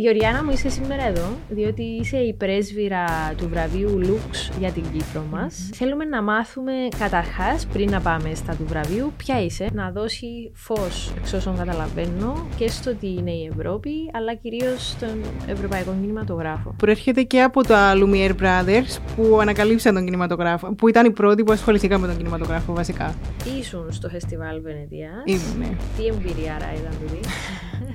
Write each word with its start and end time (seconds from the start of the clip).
Γεωργιάνα 0.00 0.44
μου 0.44 0.50
είσαι 0.50 0.68
σήμερα 0.68 1.06
εδώ, 1.06 1.36
διότι 1.48 1.82
είσαι 1.82 2.16
η 2.16 2.34
πρέσβυρα 2.34 3.04
του 3.36 3.48
βραβείου 3.48 4.00
Lux 4.02 4.58
για 4.58 4.70
την 4.70 4.82
Κύπρο 4.82 5.24
μας. 5.30 5.70
Θέλουμε 5.74 6.04
να 6.04 6.22
μάθουμε 6.22 6.72
καταρχάς, 6.98 7.66
πριν 7.66 7.90
να 7.90 8.00
πάμε 8.00 8.34
στα 8.34 8.54
του 8.54 8.64
βραβείου, 8.66 9.12
ποια 9.16 9.44
είσαι, 9.44 9.68
να 9.72 9.90
δώσει 9.90 10.50
φως, 10.54 11.12
εξ 11.18 11.32
όσων 11.32 11.56
καταλαβαίνω, 11.56 12.46
και 12.56 12.68
στο 12.68 12.94
τι 12.94 13.08
είναι 13.08 13.30
η 13.30 13.50
Ευρώπη, 13.52 13.90
αλλά 14.12 14.34
κυρίως 14.34 14.88
στον 14.88 15.22
ευρωπαϊκό 15.46 15.94
κινηματογράφο. 16.00 16.74
Προέρχεται 16.76 17.22
και 17.22 17.42
από 17.42 17.62
τα 17.62 17.92
Lumiere 17.94 18.34
Brothers 18.42 18.98
που 19.16 19.38
ανακαλύψαν 19.40 19.94
τον 19.94 20.04
κινηματογράφο, 20.04 20.74
που 20.74 20.88
ήταν 20.88 21.06
οι 21.06 21.10
πρώτοι 21.10 21.42
που 21.42 21.52
ασχοληθήκαν 21.52 22.00
με 22.00 22.06
τον 22.06 22.16
κινηματογράφο 22.16 22.72
βασικά. 22.72 23.14
Ήσουν 23.60 23.92
στο 23.92 24.08
φεστιβάλ 24.08 24.60
Βενετίας. 24.60 25.22
Ήμουν, 25.24 25.58
ναι. 25.58 25.76
Τι 25.96 26.06
εμπειρία 26.06 26.56
ήταν 26.56 26.92
τούτη. 27.00 27.28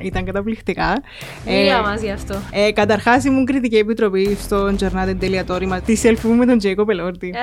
Ήταν 0.02 0.26
καταπληκτικά. 0.26 1.02
Μίλα 1.46 1.93
μας 1.94 2.02
γι' 2.02 2.12
αυτό. 2.12 2.36
Ε, 2.52 2.72
Καταρχάς, 2.72 3.24
ήμουν 3.24 3.46
κριτική 3.46 3.76
επιτροπή 3.76 4.38
στο 4.42 4.76
Giornate 4.80 5.16
Τελειατόρημα 5.20 5.82
της 5.82 6.02
selfie 6.06 6.24
μου 6.24 6.34
με 6.36 6.46
τον 6.46 6.58
Τζέικο 6.58 6.86
Πελόρτη. 6.86 7.34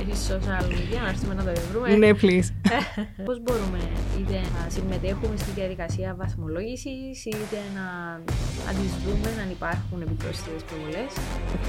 Έχει 0.00 0.18
social 0.28 0.64
media, 0.72 1.00
να 1.02 1.08
έρθουμε 1.08 1.34
να 1.34 1.42
το 1.44 1.50
βρούμε. 1.72 1.96
ναι, 1.96 2.10
please. 2.22 2.48
Πώς 3.24 3.40
μπορούμε 3.42 3.78
είτε 4.18 4.32
να 4.32 4.70
συμμετέχουμε 4.70 5.36
στη 5.36 5.50
διαδικασία 5.54 6.14
βαθμολόγησης, 6.18 7.24
είτε 7.24 7.58
να 7.74 7.86
αντισδούμε 8.70 9.42
αν 9.42 9.50
υπάρχουν 9.50 10.02
επιπρόσθετες 10.02 10.62
προβολές. 10.62 11.12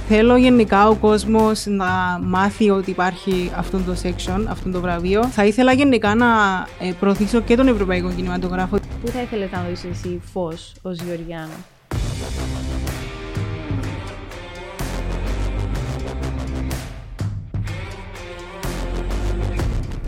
Θέλω 0.08 0.36
γενικά 0.38 0.88
ο 0.90 0.96
κόσμος 0.96 1.66
να 1.66 2.20
μάθει 2.22 2.70
ότι 2.70 2.90
υπάρχει 2.90 3.52
αυτό 3.56 3.78
το 3.78 3.96
section, 4.04 4.44
αυτό 4.50 4.70
το 4.72 4.82
βραβείο. 4.82 5.26
Θα 5.26 5.46
ήθελα 5.46 5.72
γενικά 5.74 6.16
να 6.16 6.28
ε, 6.80 6.92
προωθήσω 7.00 7.42
και 7.42 7.56
τον 7.56 7.68
ευρωπαϊκό 7.68 8.12
κινηματογράφο. 8.16 8.78
Πού 9.02 9.08
θα 9.08 9.22
ήθελες 9.22 9.52
να 9.52 9.64
δώσει 9.70 9.88
εσύ 9.88 10.22
φως 10.34 10.74
ως 10.82 10.98
Γεωργιάνα. 11.02 11.66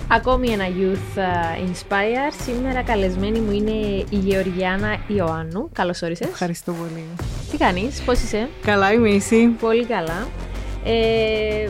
Ακόμη 0.08 0.50
ένα 0.50 0.66
Youth 0.68 1.18
uh, 1.18 1.70
Inspire. 1.70 2.34
Σήμερα 2.44 2.84
καλεσμένη 2.84 3.40
μου 3.40 3.52
είναι 3.52 3.72
η 4.10 4.18
Γεωργιάνα 4.18 4.98
Ιωάννου. 5.08 5.70
Καλώς 5.74 6.02
όρισες. 6.02 6.28
Ευχαριστώ 6.28 6.72
πολύ. 6.72 7.06
Τι 7.52 7.58
κάνεις, 7.58 8.02
πώς 8.02 8.22
είσαι; 8.22 8.50
Καλά 8.62 8.94
είμαι 8.94 9.10
εσύ; 9.10 9.48
Πολύ 9.48 9.86
καλά. 9.86 10.28
Ε, 10.86 11.70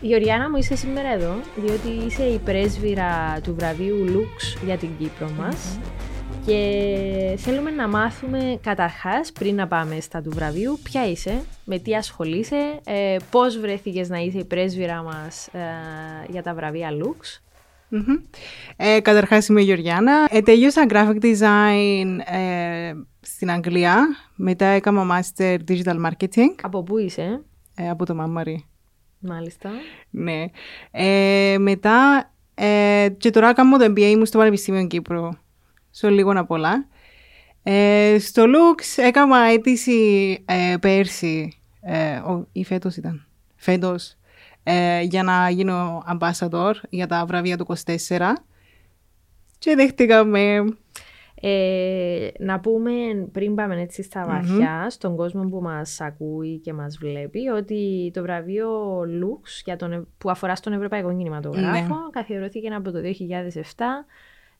Γεωργιάνα 0.00 0.50
μου 0.50 0.56
είσαι 0.56 0.76
σήμερα 0.76 1.12
εδώ, 1.12 1.34
διότι 1.56 2.06
είσαι 2.06 2.22
η 2.22 2.38
πρέσβυρα 2.38 3.40
του 3.42 3.54
βραβείου 3.58 4.04
Lux 4.08 4.64
για 4.64 4.76
την 4.76 4.88
Κύπρο 4.98 5.30
μας. 5.38 5.78
Και 6.46 7.34
θέλουμε 7.36 7.70
να 7.70 7.88
μάθουμε 7.88 8.58
καταρχάς, 8.62 9.32
πριν 9.32 9.54
να 9.54 9.66
πάμε 9.68 10.00
στα 10.00 10.22
του 10.22 10.30
βραβείου, 10.30 10.78
ποια 10.82 11.10
είσαι, 11.10 11.42
με 11.64 11.78
τι 11.78 11.94
ασχολείσαι, 11.94 12.80
ε, 12.84 13.16
πώς 13.30 13.58
βρέθηκες 13.58 14.08
να 14.08 14.18
είσαι 14.18 14.38
η 14.38 14.44
πρέσβυρα 14.44 15.02
μας 15.02 15.46
ε, 15.46 15.60
για 16.28 16.42
τα 16.42 16.54
βραβεία 16.54 16.88
Lux. 16.90 17.40
Mm-hmm. 17.90 18.22
Ε, 18.76 19.00
καταρχάς 19.00 19.48
είμαι 19.48 19.60
η 19.60 19.64
Γεωργιάνα. 19.64 20.26
Ε, 20.30 20.40
τελείωσα 20.40 20.86
graphic 20.88 21.20
design 21.22 22.18
ε, 22.24 22.92
στην 23.20 23.50
Αγγλία. 23.50 24.06
Μετά 24.34 24.66
έκανα 24.66 25.20
master 25.20 25.56
digital 25.68 26.06
marketing. 26.06 26.54
Από 26.62 26.82
πού 26.82 26.98
είσαι; 26.98 27.42
Ε, 27.76 27.90
από 27.90 28.06
το 28.06 28.14
Μάμαρι. 28.14 28.64
Μάλιστα. 29.18 29.70
Ναι. 30.10 30.44
Ε, 30.90 31.56
μετά 31.58 32.30
ε, 32.54 33.08
και 33.18 33.30
τώρα 33.30 33.52
κάνω 33.52 33.78
το 33.78 33.84
MBA 33.84 34.14
μου 34.16 34.24
στο 34.24 34.38
Πανεπιστήμιο 34.38 34.86
Κύπρου. 34.86 35.28
Σε 35.98 36.10
λίγο 36.10 36.32
να 36.32 36.44
πολλά. 36.44 36.86
Ε, 37.62 38.16
στο 38.18 38.44
Lux 38.46 39.02
έκανα 39.02 39.38
αίτηση 39.38 40.38
ε, 40.46 40.76
πέρσι. 40.80 41.58
Ε, 41.80 42.20
ή 42.52 42.64
φέτος 42.64 42.96
ήταν. 42.96 43.26
Φέτος 43.56 44.16
ε, 44.62 45.02
για 45.02 45.22
να 45.22 45.50
γίνω 45.50 46.04
ambassador 46.18 46.72
για 46.88 47.06
τα 47.06 47.24
βραβεία 47.26 47.56
του 47.56 47.66
24 47.84 48.18
και 49.58 49.74
δέχτηκαμε 49.74 50.64
ε, 51.40 52.28
να 52.38 52.60
πούμε 52.60 52.90
πριν 53.32 53.54
πάμε 53.54 53.80
έτσι 53.80 54.02
στα 54.02 54.26
βαθια 54.26 54.86
στον 54.90 55.16
κόσμο 55.16 55.48
που 55.48 55.60
μας 55.60 56.00
ακούει 56.00 56.58
και 56.58 56.72
μας 56.72 56.98
βλέπει 57.00 57.48
ότι 57.48 58.10
το 58.14 58.22
βραβείο 58.22 59.00
Lux 59.00 59.62
για 59.64 59.76
τον, 59.76 60.08
που 60.18 60.30
αφορά 60.30 60.56
στον 60.56 60.72
Ευρωπαϊκό 60.72 61.16
Κινηματογράφο 61.16 61.94
ναι. 61.94 62.10
καθιερώθηκε 62.10 62.68
από 62.68 62.90
το 62.90 62.98
2007 62.98 63.82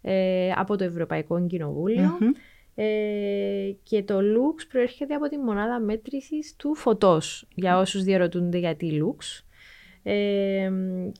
ε, 0.00 0.50
από 0.56 0.76
το 0.76 0.84
Ευρωπαϊκό 0.84 1.46
Ε, 2.74 3.70
και 3.82 4.02
το 4.02 4.18
Lux 4.18 4.66
προέρχεται 4.68 5.14
από 5.14 5.28
τη 5.28 5.38
μονάδα 5.38 5.80
μέτρησης 5.80 6.54
του 6.56 6.74
φωτός 6.74 7.48
για 7.54 7.78
όσους 7.78 8.02
διαρωτούνται 8.02 8.58
γιατί 8.58 9.02
Lux 9.02 9.42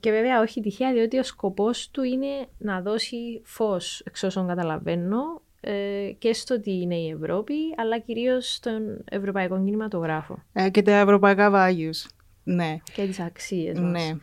και 0.00 0.10
βέβαια 0.10 0.40
όχι 0.40 0.60
τυχαία 0.60 0.92
διότι 0.92 1.18
ο 1.18 1.22
σκοπός 1.22 1.90
του 1.90 2.02
είναι 2.02 2.46
να 2.58 2.80
δώσει 2.80 3.40
φως 3.44 4.02
εξ 4.04 4.22
όσων 4.22 4.46
καταλαβαίνω 4.46 5.42
ε, 5.60 6.10
και 6.18 6.32
στο 6.32 6.60
τι 6.60 6.80
είναι 6.80 6.94
η 6.94 7.08
Ευρώπη 7.08 7.54
αλλά 7.76 7.98
κυρίως 7.98 8.54
στον 8.54 9.04
ευρωπαϊκό 9.10 9.64
κινηματογράφο. 9.64 10.42
Ε, 10.52 10.70
και 10.70 10.82
τα 10.82 10.92
ευρωπαϊκά 10.92 11.50
values. 11.54 12.06
Ναι. 12.44 12.76
Και 12.94 13.06
τις 13.06 13.20
αξίες 13.20 13.80
μας. 13.80 13.90
Ναι. 13.90 14.18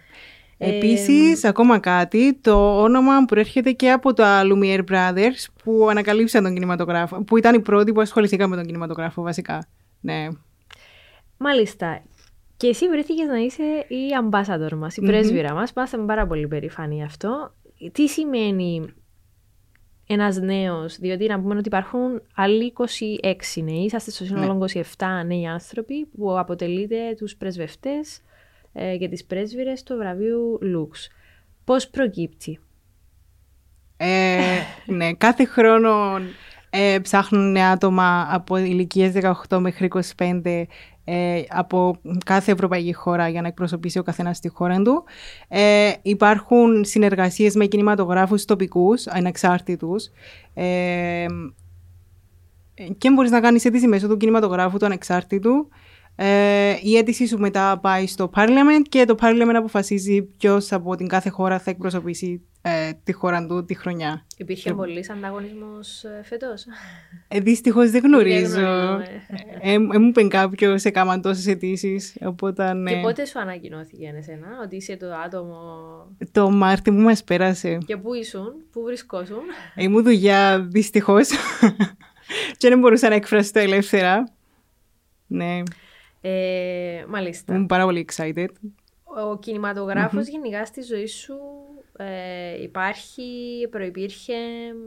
Επίσης, 0.57 1.43
ακόμα 1.43 1.79
κάτι, 1.79 2.33
το 2.33 2.81
όνομα 2.81 3.25
προέρχεται 3.25 3.71
και 3.71 3.91
από 3.91 4.13
τα 4.13 4.41
Lumiere 4.43 4.83
Brothers 4.91 5.45
που 5.63 5.88
ανακαλύψαν 5.89 6.43
τον 6.43 6.53
κινηματογράφο, 6.53 7.23
που 7.23 7.38
ήταν 7.38 7.55
οι 7.55 7.59
πρώτοι 7.59 7.91
που 7.91 8.01
ασχοληθήκαν 8.01 8.49
με 8.49 8.55
τον 8.55 8.66
κινηματογράφο 8.66 9.21
βασικά. 9.21 9.67
Ναι. 10.01 10.27
Μάλιστα. 11.38 12.03
Και 12.57 12.67
εσύ 12.67 12.89
βρέθηκες 12.89 13.27
να 13.27 13.38
είσαι 13.38 13.63
η 13.88 14.07
ambassador 14.23 14.73
μας, 14.75 14.97
η 14.97 15.01
πρέσβυρα 15.01 15.53
μας. 15.53 15.71
Είμαστε 15.75 15.97
πάρα 15.97 16.27
πολύ 16.27 16.47
περήφανοι 16.47 17.03
αυτό. 17.03 17.53
Τι 17.91 18.07
σημαίνει 18.07 18.93
ένας 20.07 20.37
νέος, 20.37 20.97
διότι 20.97 21.27
να 21.27 21.41
πούμε 21.41 21.55
ότι 21.55 21.67
υπάρχουν 21.67 22.22
άλλοι 22.35 22.73
26 23.22 23.61
νέοι, 23.63 23.83
είσαστε 23.83 24.11
στο 24.11 24.23
σύνολο 24.25 24.69
27 24.73 24.81
ναι. 24.99 25.23
νέοι 25.23 25.47
άνθρωποι 25.47 26.05
που 26.05 26.39
αποτελείτε 26.39 26.97
τους 27.17 27.35
πρεσβευτές 27.35 28.22
ε, 28.77 28.97
και 28.97 29.07
τις 29.07 29.25
πρέσβυρες 29.25 29.83
του 29.83 29.95
βραβείου 29.97 30.59
Lux. 30.61 31.09
Πώς 31.63 31.89
προκύπτει; 31.89 32.59
Ε, 33.97 34.37
ναι, 34.85 35.13
κάθε 35.13 35.45
χρόνο 35.45 36.19
ε, 36.69 36.99
ψάχνουν 37.01 37.57
άτομα 37.57 38.27
από 38.31 38.57
ηλικίες 38.57 39.13
18 39.49 39.57
μέχρι 39.57 39.91
25 40.17 40.65
ε, 41.07 41.43
από 41.49 41.95
κάθε 42.25 42.51
ευρωπαϊκή 42.51 42.93
χώρα 42.93 43.29
για 43.29 43.41
να 43.41 43.47
εκπροσωπήσει 43.47 43.99
ο 43.99 44.03
καθένας 44.03 44.39
τη 44.39 44.49
χώρα 44.49 44.81
του. 44.81 45.03
Ε, 45.47 45.91
υπάρχουν 46.01 46.85
συνεργασίες 46.85 47.55
με 47.55 47.65
κινηματογράφους 47.65 48.45
τοπικούς, 48.45 49.07
ανεξάρτητους. 49.07 50.09
Ε, 50.53 51.25
και 52.97 53.11
μπορείς 53.11 53.31
να 53.31 53.39
κάνεις 53.39 53.65
αίτηση 53.65 53.87
μέσω 53.87 54.07
του 54.07 54.17
κινηματογράφου 54.17 54.77
του 54.77 54.85
ανεξάρτητου 54.85 55.69
ε, 56.15 56.75
η 56.81 56.97
αίτησή 56.97 57.27
σου 57.27 57.37
μετά 57.37 57.79
πάει 57.81 58.07
στο 58.07 58.29
Parliament 58.35 58.81
και 58.89 59.05
το 59.05 59.15
Parliament 59.21 59.53
αποφασίζει 59.55 60.21
ποιος 60.21 60.71
από 60.71 60.95
την 60.95 61.07
κάθε 61.07 61.29
χώρα 61.29 61.59
θα 61.59 61.69
εκπροσωπήσει 61.69 62.41
ε, 62.61 62.91
τη 63.03 63.11
χώρα 63.11 63.45
του 63.45 63.65
τη 63.65 63.73
χρονιά. 63.73 64.25
Υπήρχε 64.37 64.69
και... 64.69 64.75
πολύ 64.75 65.05
ανταγωνισμός 65.11 66.03
ε, 66.03 66.21
φέτος; 66.23 66.65
Ε, 67.27 67.39
Δυστυχώς 67.39 67.91
δεν 67.91 68.01
γνωρίζω. 68.03 68.59
ε, 69.61 69.71
ε, 69.71 69.79
μου 69.79 70.07
είπε 70.07 70.27
κάποιο 70.27 70.77
σε 70.77 70.89
κάμαν 70.89 71.21
τόσες 71.21 71.47
αιτήσεις. 71.47 72.17
Ναι. 72.75 72.91
Και 72.93 72.99
πότε 73.01 73.25
σου 73.25 73.39
ανακοινώθηκε 73.39 74.13
εσένα 74.17 74.47
ότι 74.63 74.75
είσαι 74.75 74.97
το 74.97 75.05
άτομο. 75.25 75.57
Το 76.31 76.49
Μάρτι 76.49 76.91
μου 76.91 77.01
μας 77.01 77.23
πέρασε. 77.23 77.77
Και 77.85 77.97
πού 77.97 78.13
ήσουν, 78.13 78.53
πού 78.71 78.81
βρισκόσουν; 78.83 79.41
Ήμουν 79.75 80.03
δουλειά 80.03 80.59
δυστυχώς. 80.59 81.29
και 82.57 82.69
δεν 82.69 82.79
μπορούσα 82.79 83.09
να 83.09 83.15
εκφραστώ 83.15 83.59
ελεύθερα. 83.59 84.33
Ναι. 85.27 85.63
Ε, 86.27 87.05
μάλιστα. 87.07 87.55
Είμαι 87.55 87.66
πάρα 87.66 87.83
πολύ 87.83 88.07
excited. 88.09 88.47
Ο 89.03 89.37
κινηματογραφος 89.39 90.27
γενικά 90.27 90.66
στη 90.66 90.81
ζωή 90.81 91.07
σου 91.07 91.35
ε, 91.97 92.61
υπάρχει, 92.63 93.22
προϋπήρχε... 93.69 94.33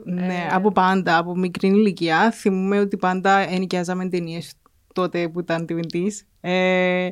Ναι, 0.04 0.26
ε, 0.26 0.46
από 0.50 0.72
πάντα, 0.72 1.16
από 1.16 1.36
μικρή 1.36 1.68
ηλικία. 1.68 2.30
Θυμούμαι 2.30 2.80
ότι 2.80 2.96
πάντα 2.96 3.38
ενοικιάζαμε 3.38 4.08
ταινίες 4.08 4.52
τότε 4.94 5.28
που 5.28 5.40
ήταν 5.40 5.66
τυβεντής. 5.66 6.26
Ε, 6.40 7.08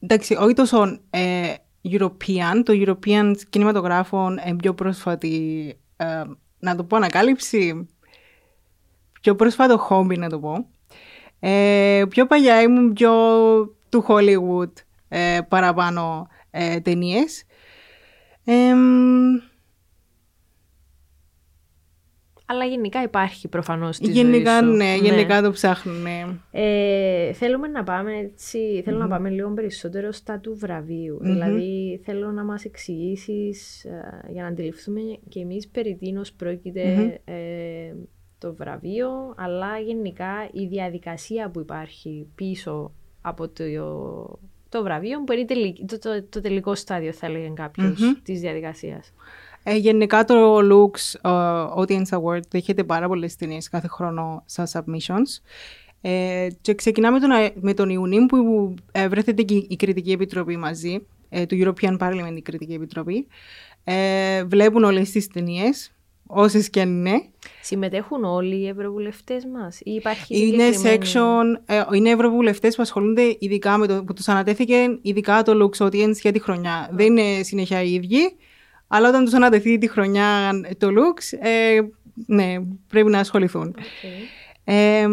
εντάξει, 0.00 0.34
όχι 0.34 0.54
τόσο 0.54 1.00
ε, 1.10 1.54
European, 1.82 2.62
το 2.64 2.72
European 2.76 3.32
κινηματογράφο 3.50 4.30
είναι 4.46 4.56
πιο 4.56 4.74
πρόσφατη, 4.74 5.76
ε, 5.96 6.22
να 6.58 6.76
το 6.76 6.84
πω 6.84 6.96
ανακάλυψη, 6.96 7.88
πιο 9.20 9.34
πρόσφατο 9.34 9.88
hobby 9.90 10.18
να 10.18 10.28
το 10.28 10.38
πω. 10.38 10.66
Ε, 11.40 12.02
πιο 12.08 12.26
παλιά 12.26 12.62
ήμουν 12.62 12.92
πιο 12.92 13.12
του 13.88 14.04
Hollywood 14.08 14.72
ε, 15.08 15.38
παραπάνω 15.48 16.28
ε, 16.50 16.80
ταινίες. 16.80 17.44
αλλά 22.46 22.64
γενικά 22.64 23.02
υπάρχει 23.02 23.48
προφανώς 23.48 23.96
στη 23.96 24.10
γενικά, 24.10 24.58
ζωής 24.58 24.70
σου. 24.70 24.76
ναι, 24.76 24.94
γενικά 24.94 25.42
το 25.42 25.50
ψάχνουν, 25.50 26.02
ναι. 26.02 26.24
Ε, 26.50 27.32
θέλουμε 27.32 27.68
να 27.68 27.84
πάμε 27.84 28.16
έτσι, 28.16 28.82
θέλω 28.84 28.96
Mm-hmm. 28.96 29.00
να 29.00 29.08
πάμε 29.08 29.28
λίγο 29.30 29.50
περισσότερο 29.50 30.12
στα 30.12 30.38
του 30.38 30.56
βραβείου. 30.56 31.18
Δηλαδή 31.20 32.00
θέλω 32.04 32.30
να 32.30 32.44
μας 32.44 32.64
εξηγήσεις 32.64 33.84
ε, 33.84 34.30
για 34.32 34.42
να 34.42 34.48
αντιληφθούμε 34.48 35.00
και 35.28 35.40
εμείς 35.40 35.68
περί 35.68 35.96
τίνος 35.96 36.32
πρόκειται 36.32 36.82
Mm-hmm. 36.96 37.32
ε, 37.32 37.94
το 38.38 38.54
βραβείο, 38.54 39.34
αλλά 39.36 39.78
γενικά 39.78 40.48
η 40.52 40.66
διαδικασία 40.66 41.48
που 41.50 41.60
υπάρχει 41.60 42.26
πίσω 42.34 42.92
από 43.20 43.48
το, 43.48 43.64
το 44.68 44.82
βραβείο 44.82 45.24
που 45.24 45.32
είναι 45.32 45.40
η 45.40 45.44
τελική- 45.44 45.84
το, 45.88 45.98
το, 45.98 46.22
το 46.28 46.40
τελικό 46.40 46.74
στάδιο 46.74 47.12
θα 47.12 47.26
έλεγε 47.26 47.48
κάποιος 47.54 47.98
Mm-hmm. 48.00 48.20
της 48.22 48.40
διαδικασίας. 48.40 49.12
Ε, 49.62 49.76
γενικά 49.76 50.24
το 50.24 50.58
Lux 50.58 51.18
ε, 51.22 51.30
Audience 51.76 52.18
Award 52.20 52.40
δέχεται 52.48 52.84
πάρα 52.84 53.06
πολλές 53.08 53.36
ταινίες 53.36 53.68
κάθε 53.68 53.88
χρόνο 53.88 54.42
στα 54.46 54.66
submissions. 54.72 55.40
Ε, 56.00 56.48
και 56.60 56.74
ξεκινάμε 56.74 57.20
τον, 57.20 57.30
Α- 57.30 57.52
με 57.54 57.74
τον 57.74 57.88
Ιουνίου 57.90 58.26
που 58.26 58.74
ε, 58.92 59.08
βρέθεται 59.08 59.42
και 59.42 59.54
η 59.68 59.76
Κριτική 59.76 60.10
Επιτροπή 60.10 60.56
μαζί, 60.56 61.06
ε, 61.28 61.46
του 61.46 61.56
European 61.60 61.98
Parliament 61.98 62.36
η 62.36 62.42
Κριτική 62.42 62.72
Επιτροπή. 62.72 63.26
Ε, 63.84 64.44
βλέπουν 64.44 64.84
όλες 64.84 65.10
τις 65.10 65.26
ταινίες, 65.28 65.90
όσες 66.26 66.70
και 66.70 66.80
αν 66.80 66.88
είναι. 66.88 67.22
Συμμετέχουν 67.62 68.24
όλοι 68.24 68.56
οι 68.56 68.68
ευρωβουλευτές 68.68 69.44
μας 69.44 69.80
ή 69.84 69.90
υπάρχει 69.90 70.38
Είναι 70.46 70.72
συγκεκριμένη- 70.72 70.98
section, 71.12 71.62
ε, 71.66 71.82
είναι 71.96 72.10
ευρωβουλευτές 72.10 72.76
που 72.76 72.82
ασχολούνται 72.82 73.36
ειδικά 73.38 73.76
με 73.76 73.86
το 73.86 74.04
που 74.04 74.12
τους 74.12 74.28
ανατέθηκε 74.28 74.98
ειδικά 75.02 75.42
το 75.42 75.52
Lux 75.72 75.86
Audience 75.86 76.14
για 76.20 76.32
τη 76.32 76.38
χρονιά. 76.40 76.88
Δεν 76.92 77.16
είναι 77.16 77.42
συνέχεια 77.42 77.82
οι 77.82 77.92
ίδιοι, 77.94 78.36
αλλά 78.88 79.08
όταν 79.08 79.24
τους 79.24 79.34
ανατεθεί 79.34 79.78
τη 79.78 79.88
χρονιά 79.88 80.50
το 80.78 80.88
Lux, 80.88 81.38
ε, 81.40 81.78
ναι, 82.26 82.54
πρέπει 82.88 83.10
να 83.10 83.18
ασχοληθούν. 83.18 83.66
Οκ. 83.68 83.74
Ε, 84.64 85.06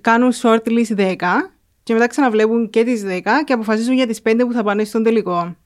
κάνουν 0.00 0.32
shortlist 0.42 0.94
10 0.96 1.16
και 1.82 1.92
μετά 1.92 2.06
ξαναβλέπουν 2.06 2.70
και 2.70 2.84
τις 2.84 3.02
10 3.04 3.44
και 3.44 3.52
αποφασίζουν 3.52 3.94
για 3.94 4.06
τις 4.06 4.22
5 4.22 4.46
που 4.46 4.52
θα 4.52 4.62
πάνε 4.62 4.84
στον 4.84 5.02
τελικό. 5.02 5.56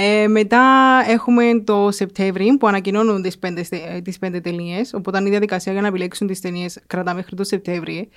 Ε, 0.00 0.28
μετά 0.28 0.62
έχουμε 1.08 1.62
το 1.64 1.88
Σεπτέμβρη 1.90 2.56
που 2.58 2.66
ανακοινώνουν 2.66 3.22
τις 3.22 3.38
5, 3.38 4.00
τις 4.02 4.18
πέντε 4.18 4.40
ταινίες, 4.40 4.94
οπότε 4.94 5.22
η 5.26 5.30
διαδικασία 5.30 5.72
για 5.72 5.80
να 5.80 5.86
επιλέξουν 5.88 6.26
τις 6.26 6.40
ταινίες 6.40 6.78
κρατά 6.86 7.14
μέχρι 7.14 7.36
το 7.36 7.44
Σεπτέμβρη. 7.44 8.08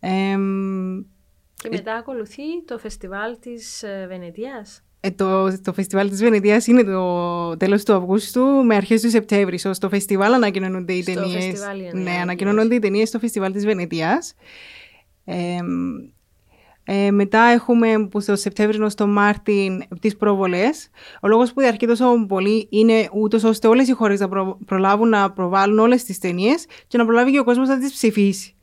Ε, 0.00 0.08
Και 1.62 1.68
μετά 1.70 1.94
ακολουθεί 1.94 2.64
το 2.64 2.78
φεστιβάλ 2.78 3.38
της 3.40 3.82
ε, 3.82 4.06
Βενετίας. 4.08 4.82
ε, 5.00 5.10
το, 5.10 5.60
το 5.62 5.72
φεστιβάλ 5.72 6.08
της 6.10 6.20
Βενετίας 6.22 6.66
είναι 6.66 6.84
το 6.84 7.56
τέλος 7.56 7.84
του 7.84 7.92
Αυγούστου 7.94 8.44
με 8.46 8.74
αρχές 8.74 9.00
του 9.00 9.10
Σεπτέμβρη. 9.10 9.58
So, 9.62 9.70
στο 9.72 9.88
φεστιβάλ 9.88 10.32
ανακοινώνονται 10.32 10.92
οι 10.92 11.02
Στο 11.02 11.12
ταινίες. 11.14 11.44
φεστιβάλ 11.44 11.78
είναι 11.78 11.88
η 11.88 11.90
Ναι, 11.92 11.98
ανακοίνωση. 12.00 12.20
ανακοινώνονται 12.22 12.74
οι 12.74 12.78
ταινίες 12.78 13.08
στο 13.08 13.18
φεστιβάλ 13.18 13.52
της 13.52 13.64
Βενετίας. 13.64 14.34
Ε, 15.24 15.58
ε, 16.92 17.10
μετά 17.10 17.40
έχουμε 17.40 18.06
που 18.10 18.20
στο 18.20 18.36
Σεπτέμβριο 18.36 18.88
στο 18.88 19.06
Μάρτη 19.06 19.82
τις 20.00 20.16
προβολές. 20.16 20.88
Ο 21.22 21.28
λόγος 21.28 21.52
που 21.52 21.60
διαρκεί 21.60 21.86
τόσο 21.86 22.24
πολύ 22.28 22.66
είναι 22.70 23.08
ούτως 23.12 23.44
ώστε 23.44 23.68
όλες 23.68 23.88
οι 23.88 23.92
χώρες 23.92 24.20
να 24.20 24.28
προ- 24.28 24.58
προλάβουν 24.66 25.08
να 25.08 25.30
προβάλλουν 25.32 25.78
όλες 25.78 26.04
τις 26.04 26.18
ταινίες 26.18 26.66
και 26.86 26.98
να 26.98 27.04
προλάβει 27.04 27.30
και 27.30 27.38
ο 27.38 27.44
κόσμος 27.44 27.68
να 27.68 27.78
τις 27.78 27.92
ψηφίσει. 27.92 28.54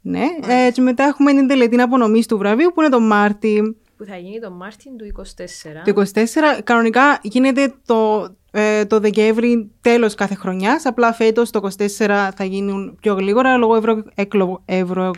Ναι. 0.00 0.24
Ε, 0.66 0.70
και 0.70 0.80
μετά 0.80 1.04
έχουμε 1.04 1.32
την 1.32 1.46
τελετή 1.46 1.80
απονομής 1.80 2.26
του 2.26 2.38
βραβείου 2.38 2.70
που 2.74 2.80
είναι 2.80 2.90
το 2.90 3.00
Μάρτι. 3.00 3.76
που 3.96 4.04
θα 4.04 4.16
γίνει 4.16 4.40
το 4.40 4.50
Μάρτιν 4.50 4.96
του 4.96 5.04
24. 5.04 5.82
Το 5.84 5.90
24 5.90 6.60
κανονικά 6.64 7.18
γίνεται 7.22 7.74
το, 7.86 8.28
ε, 8.50 8.84
το 8.84 9.00
Δεκέμβρη 9.00 9.70
τέλος 9.80 10.14
κάθε 10.14 10.34
χρονιάς. 10.34 10.86
Απλά 10.86 11.12
φέτος 11.12 11.50
το 11.50 11.58
24 11.58 12.30
θα 12.36 12.44
γίνουν 12.44 12.96
πιο 13.00 13.14
γλίγορα 13.14 13.56
λόγω 13.56 13.74
ευρω, 13.76 14.02
εκλο, 14.14 14.62
ευρω, 14.64 15.10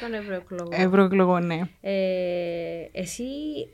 Τον 0.00 0.14
ευρωεκλογό. 0.14 0.68
ευρωεκλογών. 0.70 1.46
Ναι. 1.46 1.60
Ε, 1.80 1.92
εσύ 2.92 3.24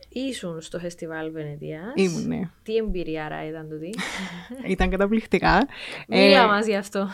ήσουν 0.08 0.60
στο 0.60 0.78
φεστιβάλ 0.78 1.31
Βενετίας. 1.31 1.93
Ήμουν, 1.94 2.26
ναι. 2.26 2.40
Τι 2.62 2.76
εμπειρία 2.76 3.25
άρα 3.25 3.46
ήταν 3.49 3.69
τούτη; 3.69 3.94
Ήταν 4.66 4.90
καταπληκτικά. 4.90 5.66
Μίλα 6.08 6.46
μας 6.46 6.66
γι' 6.66 6.76
αυτό. 6.76 7.08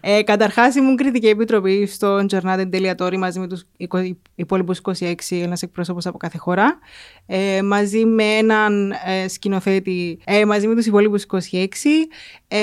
Ε, 0.00 0.22
Καταρχάς, 0.22 0.74
ήμουν 0.74 0.96
κριτική 0.96 1.26
επιτροπή 1.26 1.86
στο 1.86 2.26
Journal 2.30 2.68
Deliatory 2.72 3.16
μαζί 3.16 3.38
με 3.38 3.46
τους 3.48 3.64
υπόλοιπους 4.34 4.80
26, 5.00 5.14
ένα 5.30 5.56
εκπρόσωπο 5.60 5.98
από 6.08 6.18
κάθε 6.18 6.38
χώρα. 6.38 6.78
Ε, 7.26 7.62
μαζί 7.62 8.04
με 8.04 8.24
έναν 8.24 8.90
ε, 8.90 9.28
σκηνοθέτη, 9.28 10.18
ε, 10.24 10.44
μαζί 10.44 10.66
με 10.66 10.74
τους 10.74 10.86
υπόλοιπους 10.86 11.24
26. 11.24 11.38
Ε, 12.48 12.58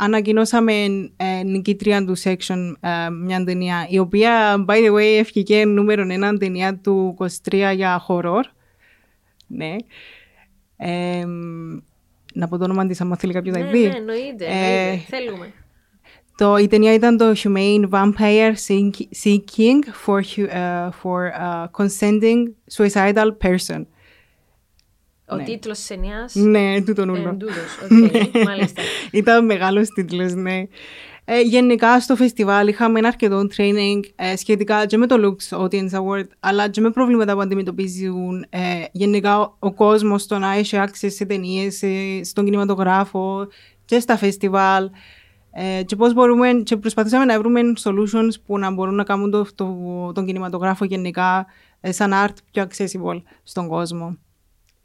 ανακοινώσαμε 0.00 0.72
ε, 1.16 1.42
νικήτρια 1.44 2.04
του 2.04 2.18
section 2.18 2.72
ε, 2.80 3.10
μια 3.10 3.44
ταινία, 3.44 3.86
η 3.88 3.98
οποία, 3.98 4.64
by 4.68 4.74
the 4.74 4.92
way, 4.92 5.18
έφυγε 5.18 5.64
νούμερο 5.64 6.02
ένα 6.10 6.36
ταινία 6.36 6.76
του 6.82 7.16
23 7.48 7.72
για 7.74 8.04
horror. 8.08 8.42
Ναι. 9.46 9.76
Ε, 10.76 11.24
να 12.34 12.48
πω 12.48 12.58
το 12.58 12.64
όνομα 12.64 12.86
της, 12.86 13.00
άμα 13.00 13.16
θέλει 13.16 13.32
κάποιος 13.32 13.56
να 13.56 13.62
ναι, 13.64 13.70
δει. 13.70 13.86
ναι, 13.86 13.96
εννοείται. 13.96 14.44
Ε, 14.44 14.80
εννοείται. 14.80 15.04
Θέλουμε. 15.08 15.52
Το, 16.36 16.56
η 16.56 16.66
ταινία 16.66 16.92
ήταν 16.94 17.16
το 17.16 17.32
Humanist 17.42 17.88
Vampire 17.90 18.52
Seek- 18.68 19.06
Seeking 19.24 19.78
for, 20.06 20.20
hu- 20.36 20.48
uh, 20.52 20.88
for 21.02 21.30
uh, 21.40 21.66
Consenting 21.78 22.42
Suicidal 22.76 23.28
Person. 23.44 23.84
Ο 25.28 25.36
τίτλος 25.36 25.78
της 25.78 25.86
ταινίας; 25.86 26.34
Ναι, 26.34 26.82
τούτο 26.82 27.04
νουλό. 27.04 27.28
εν 27.28 27.38
τούτος. 27.38 27.78
Οκ, 28.36 28.44
μάλιστα. 28.44 28.82
Ήταν 29.12 29.44
μεγάλος 29.44 29.88
τίτλος, 29.88 30.32
ναι. 30.34 30.62
Ε, 31.28 31.40
γενικά 31.40 32.00
στο 32.00 32.16
φεστιβάλ 32.16 32.68
είχαμε 32.68 32.98
ένα 32.98 33.08
αρκετό 33.08 33.46
training 33.56 34.00
ε, 34.16 34.36
σχετικά 34.36 34.86
και 34.86 34.96
με 34.96 35.06
το 35.06 35.16
Lux 35.18 35.58
Audience 35.58 35.90
Award 35.90 36.26
αλλά 36.40 36.68
και 36.68 36.80
με 36.80 36.90
προβλήματα 36.90 37.34
που 37.34 37.40
αντιμετωπίζουν 37.40 38.46
ε, 38.50 38.58
γενικά 38.92 39.38
ο, 39.40 39.56
ο 39.58 39.72
κόσμος 39.72 40.22
στο 40.22 40.38
να 40.38 40.52
έχει 40.52 40.76
access 40.80 41.06
σε 41.10 41.24
ταινίες, 41.24 41.76
σε- 41.76 42.24
στον 42.24 42.44
κινηματογράφο 42.44 43.48
και 43.84 44.00
στα 44.00 44.16
φεστιβάλ 44.16 44.90
ε, 45.58 45.82
και 45.82 45.96
πώς 45.96 46.14
μπορούμε 46.14 46.52
και 46.64 46.76
προσπαθήσαμε 46.76 47.24
να 47.24 47.38
βρούμε 47.38 47.60
solutions 47.84 48.32
που 48.46 48.58
να 48.58 48.70
μπορούν 48.72 48.94
να 48.94 49.04
κάνουν 49.04 49.30
το, 49.30 49.46
το, 49.54 50.12
τον 50.14 50.26
κινηματογράφο 50.26 50.84
γενικά 50.84 51.46
ε, 51.80 51.92
σαν 51.92 52.10
art 52.14 52.34
πιο 52.50 52.66
accessible 52.68 53.22
στον 53.42 53.68
κόσμο. 53.68 54.16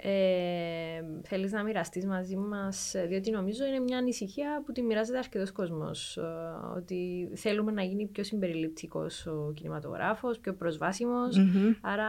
Ε, 0.04 1.04
θέλεις 1.24 1.52
να 1.52 1.64
μοιραστείς 1.64 2.06
μαζί 2.06 2.36
μας, 2.36 2.94
ε, 2.94 3.06
διότι 3.06 3.32
νομίζω 3.32 3.66
είναι 3.66 3.80
μια 3.80 3.98
ανησυχία 3.98 4.64
που 4.66 4.72
τη 4.72 4.82
μοιράζεται 4.82 5.18
αρκετός 5.18 5.52
κόσμος, 5.52 6.18
ε, 6.18 6.22
ότι 6.76 7.30
θέλουμε 7.36 7.72
να 7.72 7.84
γίνει 7.84 8.06
πιο 8.06 8.24
συμπεριληπτικός 8.24 9.26
ο 9.26 9.52
κινηματογράφος, 9.56 10.40
πιο 10.40 10.54
προσβάσιμος, 10.54 11.38
Μμμ. 11.38 11.72
άρα 11.82 12.08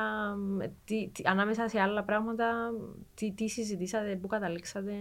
ε, 0.60 0.70
τι, 0.84 1.08
τι- 1.12 1.22
ανάμεσα 1.26 1.68
σε 1.68 1.80
άλλα 1.80 2.02
πράγματα, 2.02 2.72
τι, 3.14 3.32
τι 3.32 3.48
συζητήσατε, 3.48 4.18
πού 4.20 4.26
καταλήξατε; 4.26 4.92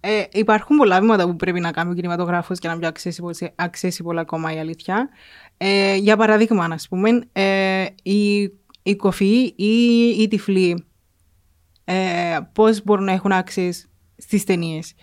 Ε, 0.00 0.22
υπάρχουν 0.32 0.76
πολλά 0.76 1.00
βήματα 1.00 1.26
που 1.26 1.36
πρέπει 1.36 1.60
να 1.60 1.70
κάνει 1.70 1.90
ο 1.90 1.94
κινηματογράφος 1.94 2.58
για 2.60 2.70
να 2.70 2.76
είναι 2.76 2.92
πιο 2.92 3.12
accessible, 3.12 3.66
accessible 3.66 4.16
ακόμα 4.16 4.54
η 4.54 4.58
αλήθεια. 4.58 5.08
Ε, 5.56 5.96
για 5.96 6.16
παράδειγμα, 6.16 6.64
α 6.64 6.76
πούμε, 6.88 7.20
ε, 7.32 7.86
η, 8.02 8.42
η 8.82 8.96
κοφή 8.96 9.52
ή 9.56 10.06
η 10.18 10.28
τυφλή. 10.28 10.84
Ε, 11.84 12.38
πώς 12.52 12.82
μπορούν 12.84 13.04
να 13.04 13.12
έχουν 13.12 13.32
access 13.34 13.70
στις 14.16 14.44
ταινίες. 14.44 14.94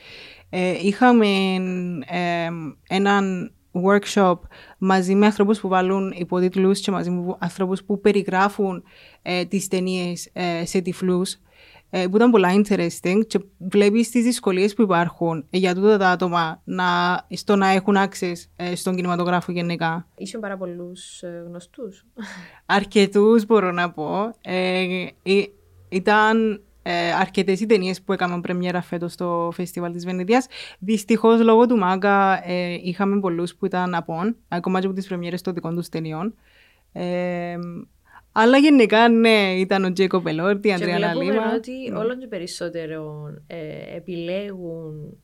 Ε, 0.50 0.78
είχαμε 0.82 1.28
ε, 2.06 2.50
έναν 2.88 3.54
workshop 3.84 4.40
μαζί 4.78 5.16
με 5.16 5.26
ανθρώπους 5.26 5.60
που 5.60 5.68
βάλουν 5.68 6.14
υποτίτλους 6.18 6.80
και 6.80 6.92
μαζί 6.92 7.10
με 7.10 7.36
ανθρώπους 7.40 7.84
που 7.84 8.00
περιγράφουν 8.00 8.84
ε, 9.22 9.46
τις 9.46 9.68
ταινίες 9.68 10.30
ε, 10.34 10.66
σε 10.66 10.82
τυφλούς 10.82 11.34
ε, 11.34 11.38
που 12.04 12.16
ήταν 12.16 12.32
πολλά 12.32 12.50
interesting 12.54 13.20
και 13.28 13.40
βλέπεις 13.58 14.10
τις 14.10 14.24
δυσκολίες 14.24 14.74
που 14.74 14.82
υπάρχουν 14.82 15.46
για 15.50 15.76
τούτα 15.76 15.98
τα 15.98 16.10
άτομα 16.10 16.62
να, 16.64 16.86
στο 17.30 17.56
να 17.56 17.68
έχουν 17.68 17.96
access 17.98 18.34
ε, 18.56 18.76
στον 18.76 18.96
κινηματογράφο 18.96 19.52
γενικά. 19.52 20.08
Ήσουν 20.18 20.40
πάρα 20.40 20.58
πολλούς 20.58 21.22
ε, 21.22 21.44
γνωστούς. 21.48 22.06
Αρκετούς 22.66 23.46
μπορώ 23.46 23.72
να 23.72 23.92
πω. 23.92 24.36
Ε, 24.42 25.08
ε, 25.24 25.44
ήταν 25.90 26.62
ε, 26.82 27.14
αρκετές 27.14 27.60
οι 27.60 27.66
ταινίες 27.66 28.02
που 28.02 28.14
έκαναν 28.14 28.42
πρεμιέρα 28.42 28.82
φέτος 28.82 29.14
στο 29.14 29.50
φεστιβάλ 29.54 29.92
της 29.92 30.06
Βενετίας. 30.06 30.48
Δυστυχώς 30.80 31.42
λόγω 31.42 31.66
του 31.66 31.78
μάγκα 31.78 32.50
ε, 32.50 32.74
είχαμε 32.84 33.20
πολλούς 33.20 33.56
που 33.56 33.66
ήταν 33.66 33.96
απόν, 33.96 34.36
ακόμα 34.48 34.80
και 34.80 34.86
από 34.86 34.96
τις 34.96 35.08
πρεμιέρες 35.08 35.42
των 35.42 35.54
δικών 35.54 35.76
τους 35.76 35.90
ταινιών. 35.90 36.34
Ε, 36.92 37.58
αλλά 38.38 38.58
γενικά 38.58 39.10
ναι, 39.10 39.54
ήταν 39.58 39.84
ο 39.84 39.94
Τζέικο 39.94 40.22
Πελόρτη, 40.22 40.68
η 40.68 40.70
και 40.70 40.74
Αντρέα 40.74 40.96
βλέπουμε 40.98 41.24
Λαλίμα. 41.26 41.54
ότι 41.56 41.92
όλο 41.96 42.18
και 42.18 42.28
περισσότερο 42.28 43.26
ε, 43.48 43.96
επιλέγουν 43.96 45.18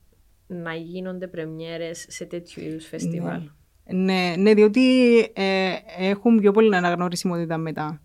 να 0.47 0.73
γίνονται 0.73 1.27
πρεμιέρες 1.27 2.05
σε 2.09 2.25
τέτοιου 2.25 2.63
είδους 2.63 2.85
φεστιβάλ. 2.85 3.41
Ναι, 3.93 4.33
ναι, 4.37 4.53
διότι 4.53 5.17
ε, 5.33 5.71
έχουν 5.99 6.39
πιο 6.39 6.51
πολύ 6.51 6.75
αναγνωρισιμότητα 6.75 7.57
μετά. 7.57 8.01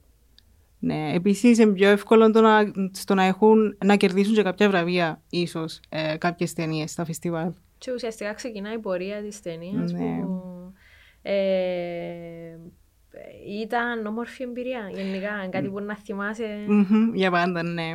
Ναι, 0.78 1.12
επίσης 1.14 1.58
είναι 1.58 1.72
πιο 1.72 1.88
εύκολο 1.88 2.30
το 2.30 2.40
να, 2.40 2.72
στο 2.92 3.14
να, 3.14 3.22
έχουν, 3.24 3.76
να 3.84 3.96
κερδίσουν 3.96 4.34
και 4.34 4.42
κάποια 4.42 4.68
βραβεία, 4.68 5.22
ίσως, 5.30 5.80
ε, 5.88 6.16
κάποιες 6.18 6.52
ταινίες 6.52 6.90
στα 6.90 7.04
φεστιβάλ. 7.04 7.52
Και 7.78 7.92
ουσιαστικά 7.92 8.32
ξεκινάει 8.34 8.74
η 8.74 8.78
πορεία 8.78 9.22
της 9.22 9.40
ταινίας 9.42 9.92
Ναι. 9.92 9.98
που 9.98 10.42
ε, 11.22 11.34
ήταν 13.62 14.06
όμορφη 14.06 14.42
εμπειρία 14.42 14.90
γενικά, 14.94 15.48
κάτι 15.50 15.68
που 15.68 15.80
να 15.80 15.96
θυμάσαι. 15.96 16.64
Μμμ, 16.66 17.14
Για 17.14 17.30
πάντα, 17.30 17.62
ναι. 17.62 17.92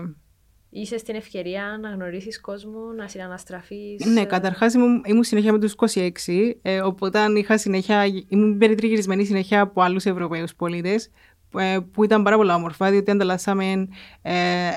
Είσαι 0.74 0.98
στην 0.98 1.16
ευκαιρία 1.16 1.78
να 1.82 1.90
γνωρίσεις 1.90 2.42
κόσμο, 2.42 2.80
να 2.98 3.08
συναναστραφείς. 3.08 4.06
Ναι, 4.06 4.22
ε, 4.22 4.26
καταρχάς 4.26 4.74
ήμουν, 4.74 5.04
ήμουν 5.06 5.24
συνέχεια 5.24 5.52
με 5.52 5.60
τους 5.60 5.74
26, 5.74 6.58
ε, 6.62 6.82
οπότε 6.82 7.20
είχα 7.36 7.58
συνέχεια, 7.58 8.06
ήμουν 8.28 8.58
περιτριγυρισμένη 8.58 9.26
συνέχεια 9.26 9.62
από 9.62 9.82
άλλους 9.82 10.06
Ευρωπαίους 10.06 10.56
πολίτες, 10.56 11.10
ε, 11.58 11.78
που 11.92 12.04
ήταν 12.04 12.24
πάρα 12.24 12.36
πολλά 12.36 12.56
όμορφα, 12.56 12.92
διότι 12.92 13.12
ανταλλάσσαμε 13.12 13.88
ε, 14.22 14.70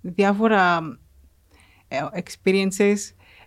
διάφορα 0.00 0.80
ε, 1.88 1.98
experiences 2.22 2.96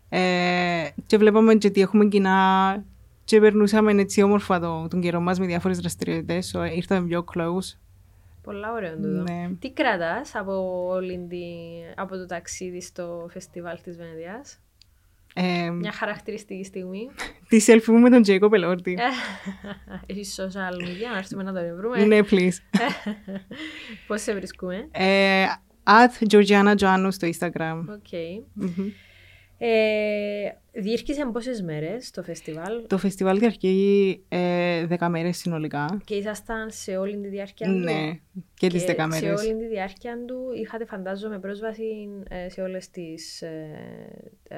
ε, 0.09 0.87
και 1.05 1.17
βλέπαμε 1.17 1.55
και 1.55 1.69
τι 1.69 1.81
έχουμε 1.81 2.05
κοινά 2.05 2.85
και 3.25 3.39
περνούσαμε 3.39 3.91
έτσι 3.91 4.21
όμορφα 4.21 4.59
το, 4.59 4.87
τον 4.89 5.01
καιρό 5.01 5.19
μας 5.19 5.39
με 5.39 5.45
διάφορες 5.45 5.79
δραστηριότητες, 5.79 6.55
so, 6.55 6.69
ήρθαμε 6.75 7.07
πιο 7.07 7.25
close. 7.35 7.77
Πολλά 8.43 8.71
ωραίο 8.73 8.95
τούτο. 8.95 9.07
Ναι. 9.07 9.49
Τι 9.59 9.71
κρατάς 9.71 10.35
από, 10.35 10.85
όλη 10.87 11.25
τη, 11.29 11.43
από 11.95 12.15
το 12.15 12.25
ταξίδι 12.25 12.81
στο 12.81 13.27
φεστιβάλ 13.31 13.81
της 13.81 13.97
Βενεδίας. 13.97 14.59
Ε, 15.37 15.69
Μια 15.69 15.91
χαρακτηριστική 15.91 16.63
στιγμή. 16.63 17.09
τη 17.47 17.65
selfie 17.67 17.85
μου 17.87 17.99
με 17.99 18.09
τον 18.09 18.21
Τζέικο 18.21 18.49
Πελόρτη. 18.49 18.97
Έχεις 20.05 20.39
social 20.41 20.81
media, 20.83 21.11
να 21.11 21.17
έρθουμε 21.17 21.43
να 21.43 21.53
το 21.53 21.59
βρούμε. 21.75 22.05
ναι, 22.05 22.19
please. 22.29 22.57
Πώς 24.07 24.21
σε 24.21 24.33
βρισκούμε. 24.33 24.87
Ε, 24.91 25.45
at 25.83 26.27
Georgiana 26.29 26.75
Joannou 26.77 27.07
στο 27.09 27.27
Instagram. 27.27 27.83
Οκ. 27.89 28.11
Μμμ. 28.53 28.89
Ε, 29.57 30.49
διήρκησε 30.71 31.25
πόσες 31.33 31.61
μέρες 31.61 32.11
το 32.11 32.23
φεστιβάλ; 32.23 32.81
Το 32.87 32.97
φεστιβάλ 32.97 33.39
διαρκεί 33.39 34.23
ε, 34.29 34.85
10 34.99 35.07
μέρες 35.09 35.37
συνολικά. 35.37 36.01
και 36.05 36.15
ήσασταν 36.15 36.69
σε 36.71 36.97
όλη 36.97 37.17
τη 37.17 37.27
διάρκεια 37.27 37.67
του; 37.67 37.73
Ναι, 37.73 38.19
και 38.53 38.67
τις 38.67 38.83
10 38.87 38.95
σε 38.97 39.05
μέρες. 39.07 39.41
όλη 39.43 39.55
τη 39.57 39.67
διάρκεια 39.67 40.17
του 40.25 40.35
είχατε 40.61 40.85
φαντάζομαι 40.85 41.39
πρόσβαση 41.39 41.83
ε, 42.29 42.49
σε 42.49 42.61
όλες 42.61 42.89
τις 42.89 43.41
ε, 43.41 43.69
ε, 44.47 44.57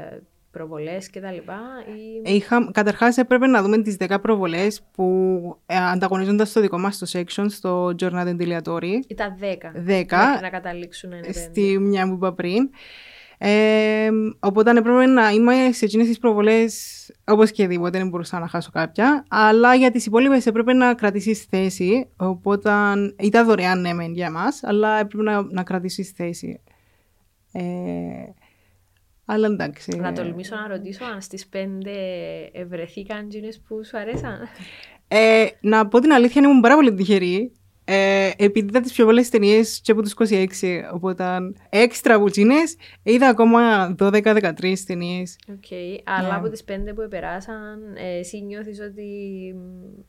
προβολές 0.52 1.10
και 1.10 1.20
τα 1.20 1.32
λοιπά 1.32 1.60
ή... 2.26 2.34
Είχα, 2.36 2.70
καταρχάς 2.74 3.18
έπρεπε 3.18 3.48
να 3.48 3.62
δούμε 3.62 3.82
τις 3.82 3.98
10 4.00 4.18
προβολές 4.22 4.82
που 4.92 5.04
ε, 5.66 5.76
ανταγωνίζονταν 5.78 6.46
στο 6.46 6.62
δικό 6.62 6.78
μας 6.78 6.98
το 6.98 7.08
section, 7.14 7.46
στο 7.50 7.94
Giornate 8.00 8.36
degli 8.40 8.61
Autori. 8.61 8.92
Ήταν 9.08 9.38
10. 9.42 9.44
10 9.44 9.74
Μέχρι 9.84 10.08
να 10.42 10.50
καταλήξουν 10.50 11.10
να 11.10 11.16
είναι 11.18 11.26
πέντε. 11.26 11.40
στη 11.40 11.80
μια 11.80 12.08
που 12.08 12.14
είπα 12.14 12.34
πριν. 12.34 12.70
Ε, 13.38 14.10
οπότε 14.40 14.72
έπρεπε 14.72 15.06
να 15.06 15.30
είμαι 15.30 15.54
σε 15.72 15.86
εκείνες 15.86 16.08
τις 16.08 16.20
προβολές 16.20 16.96
όπως 17.26 17.52
και 17.52 17.68
δίποτε, 17.68 17.98
δεν 17.98 18.10
μπορούσα 18.10 18.40
να 18.40 18.48
χάσω 18.48 18.70
κάποια. 18.72 19.26
Αλλά 19.30 19.76
για 19.76 19.92
τις 19.92 20.06
υπόλοιπες 20.06 20.46
έπρεπε 20.46 20.74
να 20.74 20.94
κρατήσεις 20.94 21.44
θέση. 21.44 22.10
Οπότε 22.18 22.72
ήταν 23.20 23.46
δωρεάν 23.46 23.82
ναι 23.82 23.94
μεν 23.94 24.14
για 24.14 24.26
εμάς, 24.26 24.64
αλλά 24.64 25.00
έπρεπε 25.00 25.24
να, 25.24 25.42
να 25.42 25.64
κρατήσεις 25.64 26.10
θέση. 26.10 26.62
Ε, 27.52 27.62
αλλά 29.26 29.48
εντάξει. 29.48 29.98
Να 29.98 30.14
τολμήσω 30.14 30.56
να 30.56 30.68
ρωτήσω 30.68 31.06
αν 31.06 31.22
στις 31.22 31.50
5 31.54 31.58
ευρεθήκαν 32.52 33.30
τζίνες 33.30 33.62
που 33.68 33.86
σου 33.86 33.98
αρέσαν. 33.98 34.40
Ε, 35.08 35.46
να 35.62 35.88
πω 35.88 36.00
την 36.00 36.12
αλήθεια, 36.12 36.42
ήμουν 36.42 36.60
πάρα 36.60 36.76
πολύ 36.76 36.94
τυχερή. 36.94 37.52
Ε, 37.90 38.32
επειδή 38.38 38.68
είδα 38.68 38.80
τις 38.82 38.92
πιο 38.92 39.06
πολλές 39.06 39.30
ταινίες 39.30 39.80
και 39.84 39.92
από 39.92 40.02
τους 40.02 40.14
26, 40.14 40.46
οπότε 40.94 41.26
έξτρα 41.70 42.16
από 42.16 42.30
τζείνες, 42.30 42.76
είδα 43.04 43.28
ακόμα 43.28 43.96
12-13 44.00 44.84
ταινίες. 44.86 45.38
Οκ, 45.50 45.64
Αλλά 46.04 46.28
Ναι. 46.30 46.36
από 46.36 46.50
τις 46.50 46.64
5 46.64 46.94
που 46.94 47.02
επεράσαν, 47.02 47.80
ε, 47.96 48.18
εσύ 48.20 48.42
νιώθεις 48.42 48.80
ότι 48.80 49.04
μ, 49.56 50.02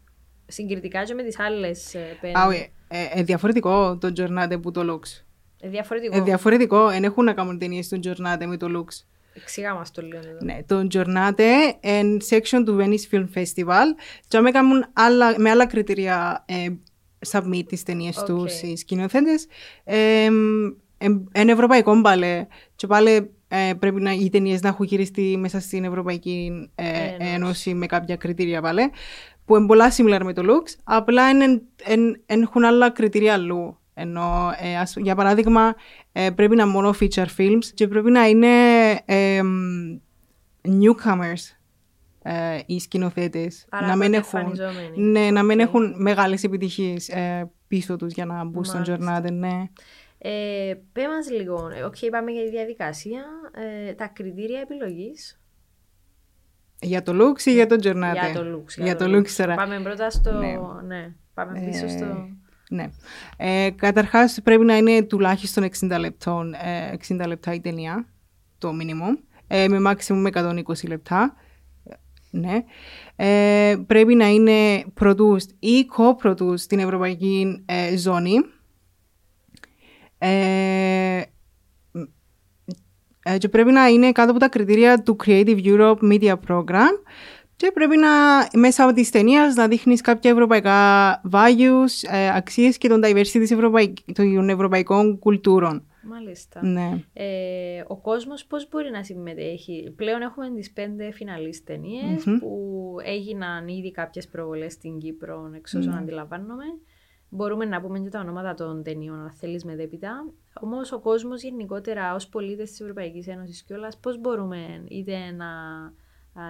συγκριτικά 0.46 1.04
και 1.04 1.14
με 1.14 1.22
τις 1.22 1.38
άλλες 1.38 1.94
ε, 1.94 2.16
πέντε; 2.20 2.38
Α, 2.38 2.46
όχι, 2.46 2.70
ε, 2.88 2.98
ε, 3.14 3.22
διαφορετικό 3.22 3.98
το 3.98 4.12
Giornate 4.16 4.62
που 4.62 4.70
το 4.70 4.80
Lux. 4.94 5.22
Ε, 5.60 5.68
διαφορετικό. 5.68 6.16
Ε, 6.16 6.20
διαφορετικό, 6.20 6.88
δεν 6.88 7.04
έχουν 7.04 7.24
να 7.24 7.32
κάνουν 7.32 7.58
ταινίες 7.58 7.86
στο 7.86 7.98
Giornate 8.04 8.46
με 8.46 8.56
το 8.56 8.66
Lux. 8.76 9.04
Εξήγα 9.34 9.74
μας 9.74 9.90
το 9.90 10.02
λίγο 10.02 10.18
εδώ. 10.18 10.38
Ναι, 10.40 10.58
το 10.66 10.86
Giornate 10.94 11.72
εν 11.80 12.16
section 12.30 12.62
του 12.64 12.76
Venice 12.80 13.14
Film 13.14 13.26
Festival 13.34 13.84
και 14.28 14.40
με 14.40 14.50
κάνουν 14.50 14.86
άλλα, 14.92 15.34
με 15.38 15.50
άλλα 15.50 15.66
κριτήρια 15.66 16.44
ε, 16.46 16.66
submit 17.30 17.62
τις 17.66 17.82
ταινίες 17.82 18.16
Οκ. 18.16 18.24
τους 18.26 18.62
οι 18.62 18.76
σκηνοθέτες. 18.76 19.46
Ε, 19.84 20.28
εν 21.32 21.48
ευρωπαϊκό 21.48 22.00
μπαλέ 22.00 22.46
και 22.76 22.86
πάλι 22.86 23.30
ε, 23.48 23.72
πρέπει 23.78 24.00
να, 24.00 24.12
οι 24.12 24.28
ταινίες 24.30 24.60
να 24.60 24.68
έχουν 24.68 24.86
γυριστεί 24.86 25.36
μέσα 25.38 25.60
στην 25.60 25.84
Ευρωπαϊκή 25.84 26.70
ε, 26.74 26.84
Ένωση. 26.84 27.34
Ένωση 27.34 27.74
με 27.74 27.86
κάποια 27.86 28.16
κριτήρια 28.16 28.60
πάλι 28.62 28.90
που 29.44 29.56
είναι 29.56 29.66
πολλά 29.66 29.92
similar 29.96 30.20
με 30.24 30.32
το 30.32 30.42
Lux, 30.44 30.74
απλά 30.84 31.22
εν, 31.28 31.40
εν, 31.84 32.20
εν, 32.26 32.42
έχουν 32.42 32.64
άλλα 32.64 32.90
κριτήρια 32.90 33.32
αλλού. 33.32 33.78
Ενώ, 33.94 34.52
ε, 34.60 34.76
ας- 34.78 34.96
για 34.96 35.14
παράδειγμα, 35.14 35.74
ε, 36.12 36.30
πρέπει 36.30 36.56
να 36.56 36.62
είναι 36.62 36.72
μόνο 36.72 36.94
feature 37.00 37.26
films 37.36 37.64
και 37.74 37.88
πρέπει 37.88 38.10
να 38.10 38.26
είναι 38.28 38.48
ε, 39.04 39.40
newcomers 40.62 41.57
ε, 42.28 42.60
οι 42.66 42.78
σκηνοθέτες. 42.80 43.66
Άρα 43.70 43.86
να 43.86 43.96
μην 43.96 44.14
έχουν, 44.14 44.40
πρωτοεμφανιζόμενοι. 44.40 45.02
ναι, 45.02 45.30
να 45.30 45.42
μην 45.42 45.60
Οκ. 45.60 45.66
έχουν 45.66 45.94
μεγάλες 45.98 46.42
επιτυχίες 46.42 47.08
ε, 47.08 47.50
πίσω 47.68 47.96
τους 47.96 48.12
για 48.12 48.24
να 48.24 48.44
μπουν 48.44 48.64
στον 48.64 48.80
Μάλιστα. 48.80 49.22
Giornate, 49.22 49.32
ναι. 49.32 49.62
Ε, 50.18 50.74
πέ 50.92 51.08
μας 51.08 51.30
λίγο, 51.30 51.70
ε, 51.78 51.82
οκ, 51.82 52.02
είπαμε 52.02 52.30
για 52.30 52.42
τη 52.42 52.50
διαδικασία, 52.50 53.22
ε, 53.88 53.92
τα 53.92 54.06
κριτήρια 54.06 54.60
επιλογής 54.60 55.40
Για 56.80 57.02
το 57.02 57.12
Lux 57.14 57.40
ή 57.46 57.52
για 57.52 57.66
το 57.66 57.74
Giornate. 57.74 58.18
για 58.20 58.32
το 58.34 58.40
Lux. 58.54 58.82
Για 58.82 58.96
το 58.96 59.04
Lux 59.16 59.30
τώρα. 59.30 59.54
Πάμε 59.54 59.80
πρώτα 59.80 60.10
στο... 60.10 60.32
Ναι. 60.32 60.58
Ναι, 60.86 61.12
πάμε 61.34 61.60
πίσω 61.64 61.84
Ε, 61.84 61.88
στο... 61.88 62.28
Ναι. 62.70 62.90
Ε, 63.36 63.70
καταρχάς 63.76 64.40
πρέπει 64.42 64.64
να 64.64 64.76
είναι 64.76 65.02
τουλάχιστον 65.02 65.68
60 65.80 65.96
λεπτών, 66.00 66.54
ε, 66.54 66.96
60 67.08 67.24
λεπτά 67.26 67.54
η 67.54 67.60
ταινία, 67.60 68.06
το 68.58 68.70
minimum, 68.80 69.18
ε, 69.46 69.68
με 69.68 69.90
maximum 69.90 70.32
120 70.32 70.88
λεπτά. 70.88 71.36
Ε, 72.44 72.46
Ναι. 72.46 72.64
Ε, 73.16 73.76
πρέπει 73.86 74.14
να 74.14 74.26
είναι 74.28 74.84
produced 75.00 75.48
ή 75.58 75.86
co-produced 75.96 76.58
στην 76.58 76.78
ευρωπαϊκή 76.78 77.62
ε, 77.66 77.96
ζώνη. 77.96 78.36
Ε, 80.18 81.22
ε, 83.22 83.38
και 83.38 83.48
πρέπει 83.48 83.72
να 83.72 83.88
είναι 83.88 84.12
κάτω 84.12 84.30
από 84.30 84.40
τα 84.40 84.48
κριτήρια 84.48 85.02
του 85.02 85.16
Creative 85.24 85.64
Europe 85.64 85.98
Media 86.12 86.34
Program 86.48 86.92
και 87.56 87.70
πρέπει 87.74 87.96
να 87.96 88.08
μέσα 88.54 88.84
από 88.84 88.92
τις 88.92 89.10
ταινίες 89.10 89.54
να 89.54 89.68
δείχνεις 89.68 90.00
κάποια 90.00 90.30
ευρωπαϊκά 90.30 91.20
values, 91.32 92.10
ε, 92.10 92.36
αξίες 92.36 92.78
και 92.78 92.88
τον 92.88 93.00
diversity 93.04 93.38
της 93.38 93.50
ευρωπαϊκ... 93.50 93.96
των 94.12 94.48
ευρωπαϊκών 94.48 95.18
κουλτούρων. 95.18 95.86
Μάλιστα. 96.08 96.66
Ναι. 96.66 97.04
Ε, 97.12 97.84
ο 97.86 97.96
κόσμος 97.96 98.46
πώς 98.46 98.68
μπορεί 98.68 98.90
να 98.90 99.02
συμμετέχει; 99.02 99.92
Πλέον 99.96 100.20
έχουμε 100.22 100.50
τις 100.54 100.72
πέντε 100.72 101.10
φιναλείς 101.12 101.64
ταινίες 101.64 102.24
Μμμ. 102.24 102.38
που 102.38 102.96
έγιναν 103.04 103.68
ήδη 103.68 103.90
κάποιες 103.90 104.28
προβολές 104.28 104.72
στην 104.72 104.98
Κύπρο 104.98 105.50
εξ 105.54 105.74
όσων 105.74 105.92
Ναι. 105.92 105.98
αντιλαμβάνομαι. 105.98 106.64
Μπορούμε 107.30 107.64
να 107.64 107.80
πούμε 107.80 107.98
και 107.98 108.08
τα 108.08 108.20
ονόματα 108.20 108.54
των 108.54 108.82
ταινιών 108.82 109.18
αν 109.20 109.30
θέλεις 109.30 109.64
μετέπειτα. 109.64 110.32
Όμως 110.60 110.92
ο 110.92 110.98
κόσμος 111.00 111.42
γενικότερα 111.42 112.14
ως 112.14 112.28
πολίτες 112.28 112.70
της 112.70 112.80
Ευρωπαϊκής 112.80 113.26
Ένωσης 113.26 113.62
κιόλας 113.62 113.98
πώς 113.98 114.20
μπορούμε 114.20 114.84
είτε 114.88 115.30
να 115.30 115.46
α, 115.46 115.92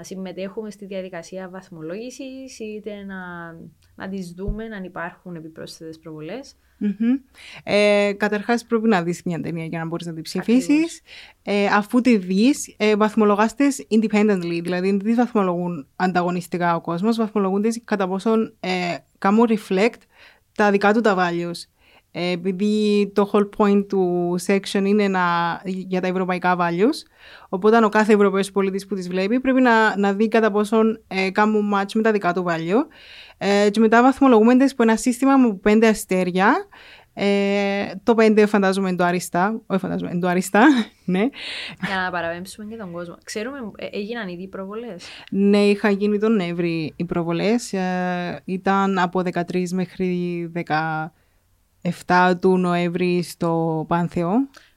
συμμετέχουμε 0.00 0.70
στη 0.70 0.86
διαδικασία 0.86 1.48
βαθμολόγησης 1.48 2.58
είτε 2.58 3.04
να, 3.04 3.52
να 3.94 4.08
τις 4.08 4.32
δούμε 4.36 4.64
αν 4.64 4.84
υπάρχουν 4.84 5.34
επιπρόσθετες 5.34 5.98
προβολές. 5.98 6.56
Μμμ. 6.78 7.16
Ε, 7.64 8.12
καταρχάς 8.16 8.64
πρέπει 8.64 8.88
να 8.88 9.02
δεις 9.02 9.22
μια 9.24 9.40
ταινία 9.40 9.64
για 9.64 9.78
να 9.78 9.86
μπορείς 9.86 10.06
να 10.06 10.12
την 10.12 10.22
ψηφίσεις. 10.22 11.00
Ε, 11.42 11.66
αφού 11.66 12.00
τη 12.00 12.16
δεις, 12.16 12.74
ε, 12.76 12.96
βαθμολογάστες 12.96 13.86
independently, 13.90 14.60
δηλαδή 14.62 14.90
δεν 14.90 14.98
τις 14.98 15.14
βαθμολογούν 15.14 15.86
ανταγωνιστικά 15.96 16.74
ο 16.74 16.80
κόσμος, 16.80 17.16
βαθμολογούν 17.16 17.62
τις 17.62 17.80
κατά 17.84 18.08
πόσον 18.08 18.54
ε, 18.60 18.96
κάνουν 19.18 19.48
reflect 19.48 20.00
τα 20.54 20.70
δικά 20.70 20.92
του 20.92 21.00
τα 21.00 21.14
values. 21.18 21.77
Ε, 22.20 22.30
επειδή 22.30 23.10
το 23.14 23.30
whole 23.32 23.48
point 23.56 23.88
του 23.88 24.34
section 24.46 24.84
είναι 24.84 25.08
να, 25.08 25.22
για 25.64 26.00
τα 26.00 26.06
ευρωπαϊκά 26.06 26.56
values, 26.58 27.06
οπότε 27.48 27.84
ο 27.84 27.88
κάθε 27.88 28.12
Ευρωπαίος 28.12 28.50
πολίτης 28.50 28.86
που 28.86 28.94
τις 28.94 29.08
βλέπει 29.08 29.40
πρέπει 29.40 29.60
να, 29.60 29.98
να 29.98 30.12
δει 30.12 30.28
κατά 30.28 30.50
πόσον 30.50 31.00
ε, 31.08 31.30
κάνουν 31.30 31.74
match 31.74 31.92
με 31.94 32.02
τα 32.02 32.12
δικά 32.12 32.32
του 32.32 32.44
value. 32.48 32.86
Ε, 33.38 33.70
και 33.70 33.80
μετά 33.80 34.02
βαθμολογούμε 34.02 34.56
τις 34.56 34.72
από 34.72 34.82
ένα 34.82 34.96
σύστημα 34.96 35.36
με 35.36 35.54
πέντε 35.54 35.88
αστέρια. 35.88 36.66
Ε, 37.14 37.86
το 38.02 38.14
πέντε 38.14 38.46
φαντάζομαι 38.46 38.88
είναι 38.88 38.96
το 38.96 39.04
αριστά. 39.04 39.60
Όχι 39.66 39.80
φαντάζομαι, 39.80 40.10
είναι 40.10 40.20
το 40.20 40.28
αριστά. 40.28 40.66
ναι. 41.04 41.28
Για 41.86 41.96
να 42.04 42.10
παραπέμψουμε 42.10 42.66
και 42.70 42.76
τον 42.76 42.92
κόσμο. 42.92 43.16
Ξέρουμε, 43.24 43.58
ε, 43.76 43.86
έγιναν 43.92 44.28
ήδη 44.28 44.48
προβολές. 44.48 45.04
ναι, 45.30 45.58
είχα 45.58 45.90
γίνει 45.90 46.18
τον 46.18 46.36
Νοέμβρη 46.36 46.92
οι 46.96 47.04
προβολές. 47.04 47.72
Ε, 47.72 48.42
ήταν 48.44 48.98
από 48.98 49.22
13 49.24 49.68
μέχρι 49.70 50.50
17 52.06 52.32
του 52.40 52.56
Νοέμβρη 52.58 53.22
στο 53.22 53.84
Πάνθεο. 53.88 54.30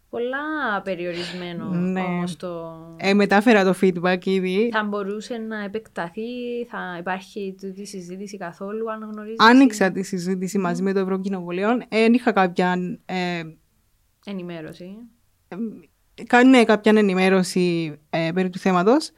πολλά 0.10 0.82
περιορισμένο 0.84 1.65
Ναι. 1.70 2.01
όμως 2.01 2.36
το... 2.36 2.75
Ε, 2.98 3.13
μετάφερα 3.13 3.63
το 3.63 3.74
feedback 3.82 4.25
ήδη. 4.25 4.70
Θα 4.74 4.84
μπορούσε 4.84 5.38
να 5.38 5.63
επεκταθεί, 5.63 6.22
θα 6.70 6.96
υπάρχει 7.00 7.56
τούτη 7.62 7.86
συζήτηση 7.86 8.38
καθόλου, 8.38 8.91
αν 8.91 9.10
γνωρίζεις; 9.12 9.39
Άνοιξα 9.39 9.91
τη 9.91 10.03
συζήτηση 10.03 10.58
μαζί 10.58 10.82
με 10.84 10.94
το 10.94 11.00
Ευρωκοινοβουλίο. 11.00 11.70
Ε, 11.70 11.77
δεν 11.89 12.13
είχα 12.13 12.32
κάποια, 12.32 12.75
ε, 13.06 13.41
Ενημέρωση. 14.25 14.96
κα- 15.48 15.58
ναι, 16.46 16.63
κάποια 16.63 16.92
ενημέρωση 16.96 17.98
ε, 18.10 18.30
περί 18.34 18.50
του 18.50 18.60
θέματος. 18.60 19.12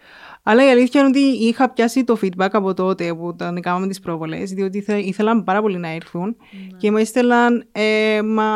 Αλλά 0.43 0.65
η 0.65 0.69
αλήθεια 0.69 1.00
είναι 1.01 1.10
ότι 1.10 1.19
είχα 1.19 1.69
πιάσει 1.69 2.03
το 2.03 2.17
feedback 2.22 2.50
από 2.51 2.74
τότε 2.74 3.13
που 3.13 3.36
τον 3.38 3.62
κάναμε 3.62 3.88
τις 3.88 4.00
πρόβολες, 4.00 4.51
διότι 4.51 4.77
ήθε- 4.77 5.05
ήθελαν 5.05 5.43
πάρα 5.43 5.62
πολύ 5.62 5.77
να 5.77 5.88
έρθουν 5.88 6.36
και 6.77 6.91
με 6.91 7.01
έστελαν, 7.01 7.67
ε, 7.72 8.22
μα 8.24 8.48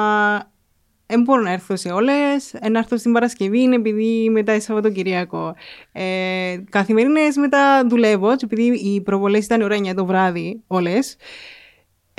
δεν 1.06 1.22
μπορώ 1.22 1.42
να 1.42 1.51
έρθω 1.51 1.75
σε 1.75 1.89
όλες, 1.89 2.54
ε, 2.54 2.70
να 2.70 2.80
έρθω 2.80 2.98
στην 2.98 3.12
Παρασκευή 3.12 3.62
είναι 3.62 3.75
επειδή 3.75 4.30
μετά 4.32 4.60
Σαββατοκυριακό. 4.60 5.56
Ε, 5.92 6.58
καθημερινές 6.70 7.36
μετά 7.36 7.88
δουλεύω 7.88 8.36
και 8.36 8.46
επειδή 8.46 8.63
οι 8.63 9.01
προβολές 9.01 9.46
ήταν 9.46 9.62
ώρα 9.62 9.75
9 9.75 9.94
το 9.94 10.06
βράδυ 10.06 10.62
όλες, 10.68 11.16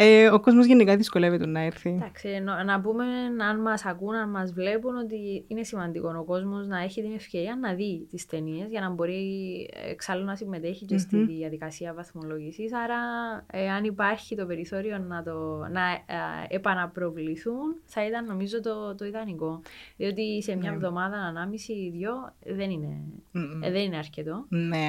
ε, 0.01 0.29
ο 0.29 0.41
κόσμος 0.41 0.67
γενικά 0.67 0.97
δυσκολεύεται 0.97 1.47
να 1.47 1.61
έρθει. 1.61 1.91
Εντάξει, 1.91 2.29
εννο- 2.29 2.63
να 2.65 2.81
πούμε, 2.81 3.05
αν 3.49 3.61
μας 3.61 3.85
ακούν, 3.85 4.15
αν 4.15 4.31
μας 4.31 4.53
βλέπουν, 4.53 4.97
ότι 4.97 5.45
είναι 5.49 5.63
σημαντικό 5.63 6.15
ο 6.19 6.25
κόσμος 6.25 6.67
να 6.67 6.79
έχει 6.83 7.03
την 7.03 7.13
ευκαιρία 7.15 7.57
να 7.57 7.75
δει 7.75 8.07
τις 8.11 8.27
ταινίες 8.27 8.69
για 8.71 8.81
να 8.81 8.91
μπορεί 8.91 9.15
ε, 9.75 9.91
εξάλλου 9.91 10.25
να 10.25 10.35
συμμετέχει 10.37 10.85
και 10.85 10.99
στη 10.99 11.25
διαδικασία 11.25 11.95
βαθμολόγησης. 11.95 12.73
Άρα, 12.75 12.97
ε, 13.53 13.71
αν 13.71 13.85
υπάρχει 13.85 14.37
το 14.37 14.47
περιθώριο 14.47 14.99
να, 14.99 15.23
το, 15.23 15.57
να 15.71 15.91
ε, 15.91 16.47
επαναπροβληθούν, 16.49 17.77
θα 17.85 18.07
ήταν 18.07 18.25
νομίζω 18.25 18.61
το, 18.61 18.95
το 18.95 19.05
ιδανικό. 19.05 19.63
Διότι 19.97 20.43
σε 20.43 20.57
μια 20.57 20.71
εβδομάδα, 20.73 21.17
ανάμιση 21.17 21.73
ή 21.73 21.91
δυο, 21.91 22.13
δεν 22.47 22.71
είναι, 22.71 23.01
Μμμ. 23.33 23.63
ε, 23.63 23.71
δεν 23.71 23.83
είναι 23.83 23.97
αρκετό. 23.97 24.47
Ναι. 24.49 24.89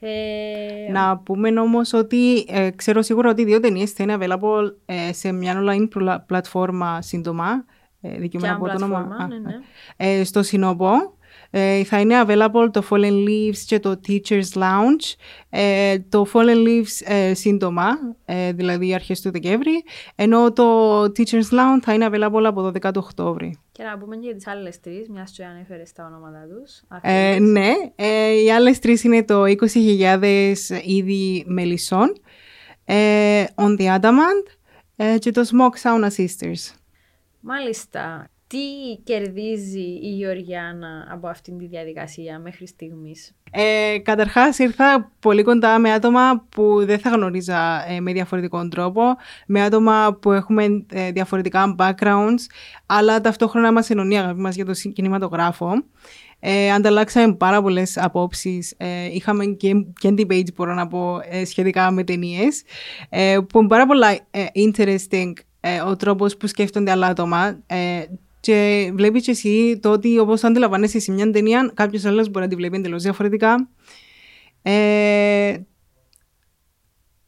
Ε, 0.00 0.92
Να 0.92 1.16
πούμε 1.18 1.60
όμως 1.60 1.92
ότι 1.92 2.46
ε, 2.48 2.70
ξέρω 2.70 3.02
σίγουρα 3.02 3.30
ότι 3.30 3.42
οι 3.42 3.44
δύο 3.44 3.60
ταινίες 3.60 3.90
θα 3.92 4.02
είναι 4.02 4.16
available 4.20 4.72
ε, 4.84 5.12
σε 5.12 5.32
μια 5.32 5.62
online 5.62 5.88
πλα- 5.90 6.20
πλατφόρμα 6.20 7.02
σύντομα. 7.02 7.64
Ε, 8.00 8.18
δικαιωμένα 8.18 8.56
Ποια 8.58 8.66
από 8.66 8.78
το 8.78 8.84
όνομα. 8.84 9.00
πλατφόρμα, 9.06 9.24
Α, 9.24 9.28
ναι, 9.28 9.38
ναι. 9.38 9.54
ε, 10.20 10.24
στο 10.24 10.42
Σινόπο. 10.42 11.15
Ε, 11.50 11.84
θα 11.84 12.00
είναι 12.00 12.22
available 12.26 12.68
το 12.70 12.82
Fallen 12.90 13.28
Leaves 13.28 13.58
και 13.66 13.80
το 13.80 14.00
Teachers 14.08 14.52
Lounge. 14.54 15.14
Ε, 15.50 15.98
το 16.08 16.26
Fallen 16.32 16.66
Leaves 16.66 17.04
ε, 17.04 17.34
σύντομα, 17.34 17.86
ε, 18.24 18.52
δηλαδή 18.52 18.94
αρχές 18.94 19.20
του 19.20 19.30
Δεκέμβρη, 19.30 19.84
ενώ 20.14 20.52
το 20.52 21.02
Teachers 21.02 21.50
Lounge 21.50 21.80
θα 21.82 21.94
είναι 21.94 22.08
available 22.12 22.44
από 22.44 22.66
12 22.66 22.80
του 22.80 23.02
Οκτώβρη. 23.04 23.58
Και 23.72 23.82
να 23.82 23.98
πούμε 23.98 24.16
και 24.16 24.34
τις 24.34 24.46
άλλες 24.46 24.80
τρεις, 24.80 25.08
μιας 25.08 25.30
και 25.30 25.44
ανέφερε 25.44 25.82
τα 25.94 26.04
ονόματα 26.04 26.46
τους. 26.48 26.82
Ε, 27.02 27.30
αφήνεις. 27.30 27.50
ναι, 27.50 27.72
ε, 27.94 28.42
οι 28.42 28.52
άλλες 28.52 28.78
τρεις 28.78 29.04
είναι 29.04 29.24
το 29.24 29.44
20.000 29.44 30.80
είδη 30.84 31.44
μελισσών, 31.46 32.12
ε, 32.84 33.44
On 33.54 33.80
the 33.80 34.00
Adamant 34.00 34.46
ε, 34.96 35.18
και 35.18 35.30
το 35.30 35.40
Smoke 35.40 35.82
Sauna 35.82 36.08
Sisters. 36.16 36.74
Μάλιστα. 37.40 38.30
Τι 38.48 38.58
κερδίζει 39.04 39.98
η 40.02 40.08
Γεωργιάνα 40.16 41.08
από 41.10 41.28
αυτήν 41.28 41.58
τη 41.58 41.66
διαδικασία 41.66 42.38
μέχρι 42.38 42.66
στιγμής; 42.66 43.32
Ε, 43.50 43.98
καταρχάς 43.98 44.58
ήρθα 44.58 45.12
πολύ 45.20 45.42
κοντά 45.42 45.78
με 45.78 45.92
άτομα 45.92 46.46
που 46.48 46.84
δεν 46.84 46.98
θα 46.98 47.10
γνωρίζα 47.10 47.90
ε, 47.90 48.00
με 48.00 48.12
διαφορετικό 48.12 48.68
τρόπο, 48.68 49.02
με 49.46 49.62
άτομα 49.62 50.18
που 50.20 50.32
έχουμε 50.32 50.84
ε, 50.92 51.10
διαφορετικά 51.12 51.74
backgrounds, 51.78 52.40
αλλά 52.86 53.20
ταυτόχρονα 53.20 53.72
μας 53.72 53.90
ενωνεί 53.90 54.14
η 54.14 54.18
αγάπη 54.18 54.40
μας 54.40 54.54
για 54.54 54.64
το 54.64 54.74
συ- 54.74 54.92
κινηματογράφο. 54.92 55.70
Ε, 56.40 56.72
ανταλλάξαμε 56.72 57.34
πάρα 57.34 57.62
πολλές 57.62 57.98
απόψεις. 57.98 58.74
Ε, 58.76 59.06
είχαμε 59.12 59.44
και, 59.44 59.72
και 59.98 60.14
debates, 60.18 60.54
μπορώ 60.54 60.74
να 60.74 60.86
πω, 60.86 61.20
ε, 61.30 61.44
σχετικά 61.44 61.90
με 61.90 62.04
ταινίες. 62.04 62.62
Ε, 63.08 63.38
που 63.48 63.58
είναι 63.58 63.68
πάρα 63.68 63.86
πολλά 63.86 64.10
ε, 64.30 64.44
interesting 64.54 65.32
ε, 65.60 65.80
ο 65.80 65.96
τρόπος 65.96 66.36
που 66.36 66.46
σκέφτονται 66.46 66.90
άλλα 66.90 67.06
άτομα. 67.06 67.58
Ε, 68.46 68.84
και 68.84 68.90
βλέπεις 68.94 69.24
και 69.24 69.30
εσύ 69.30 69.78
το 69.82 69.92
ότι 69.92 70.18
όπως 70.18 70.44
αντιλαμβάνεσαι 70.44 70.98
σε 70.98 71.12
μια 71.12 71.30
ταινία, 71.30 71.70
κάποιος 71.74 72.04
άλλος 72.04 72.28
μπορεί 72.28 72.44
να 72.44 72.50
τη 72.50 72.56
βλέπει 72.56 72.76
εντελώς 72.76 73.02
διαφορετικά. 73.02 73.68
Ε, 74.62 75.56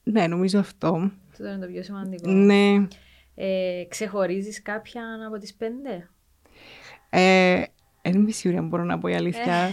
ναι, 0.03 0.27
νομίζω 0.27 0.59
αυτό. 0.59 1.11
Αυτό 1.31 1.47
είναι 1.47 1.59
το 1.59 1.67
πιο 1.67 1.83
σημαντικό. 1.83 2.31
Ναι. 2.31 2.87
Ε, 3.35 3.85
ξεχωρίζεις 3.89 4.63
κάποια 4.63 5.03
από 5.27 5.39
τις 5.39 5.55
πέντε; 5.55 6.09
Ε, 7.11 7.63
δεν 8.03 8.13
είμαι 8.13 8.31
σίγουρη 8.31 8.59
αν 8.59 8.69
μπορώ 8.69 8.85
να 8.85 8.99
πω 8.99 9.09
η 9.09 9.15
αλήθεια. 9.15 9.73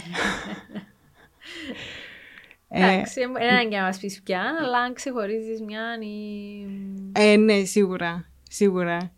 Ε, 2.68 2.84
Εντάξει, 2.84 3.20
δεν 3.20 3.28
είναι 3.28 3.68
και 3.68 3.76
να 3.76 3.82
μας 3.82 3.98
πεις 3.98 4.22
πια, 4.22 4.42
αλλά 4.62 4.78
αν 4.78 4.94
ξεχωρίζεις 4.94 5.60
μια 5.60 5.98
ή... 6.00 6.66
ε, 7.12 7.36
ναι, 7.36 7.64
σίγουρα. 7.64 8.30
Σίγουρα. 8.48 9.12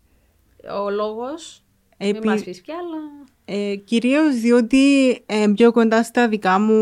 Ο 0.83 0.89
λόγος, 0.89 1.63
Επί- 2.01 2.19
μην 2.19 2.29
μας 2.31 2.43
πεις 2.43 2.61
πια, 2.61 2.75
αλλά... 2.75 2.97
Ε, 3.45 3.75
κυρίως 3.75 4.35
διότι 4.39 5.11
ε, 5.25 5.47
πιο 5.55 5.71
κοντά 5.71 6.03
στα 6.03 6.27
δικά 6.27 6.59
μου, 6.59 6.73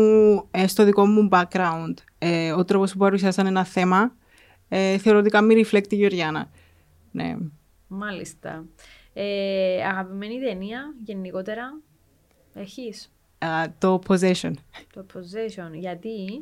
ε, 0.50 0.66
στο 0.66 0.84
δικό 0.84 1.06
μου 1.06 1.28
background, 1.32 1.94
ε, 2.18 2.52
ο 2.52 2.64
τρόπος 2.64 2.92
που 2.92 2.98
παρουσιάσαν 2.98 3.46
ένα 3.46 3.64
θέμα, 3.64 4.16
ε, 4.68 4.98
θεωρητικά 4.98 5.40
μη 5.40 5.64
reflect 5.64 5.86
τη 5.88 5.96
Γεωργιάνα. 5.96 6.50
Ναι. 7.10 7.36
Μάλιστα. 7.88 8.64
Ε, 9.12 9.84
αγαπημένη 9.84 10.38
ταινία, 10.40 10.94
γενικότερα, 11.04 11.80
έχεις; 12.54 13.12
Α, 13.38 13.48
το 13.78 14.00
possession. 14.08 14.52
το 14.92 15.06
Possession. 15.14 15.70
Γιατί, 15.78 16.40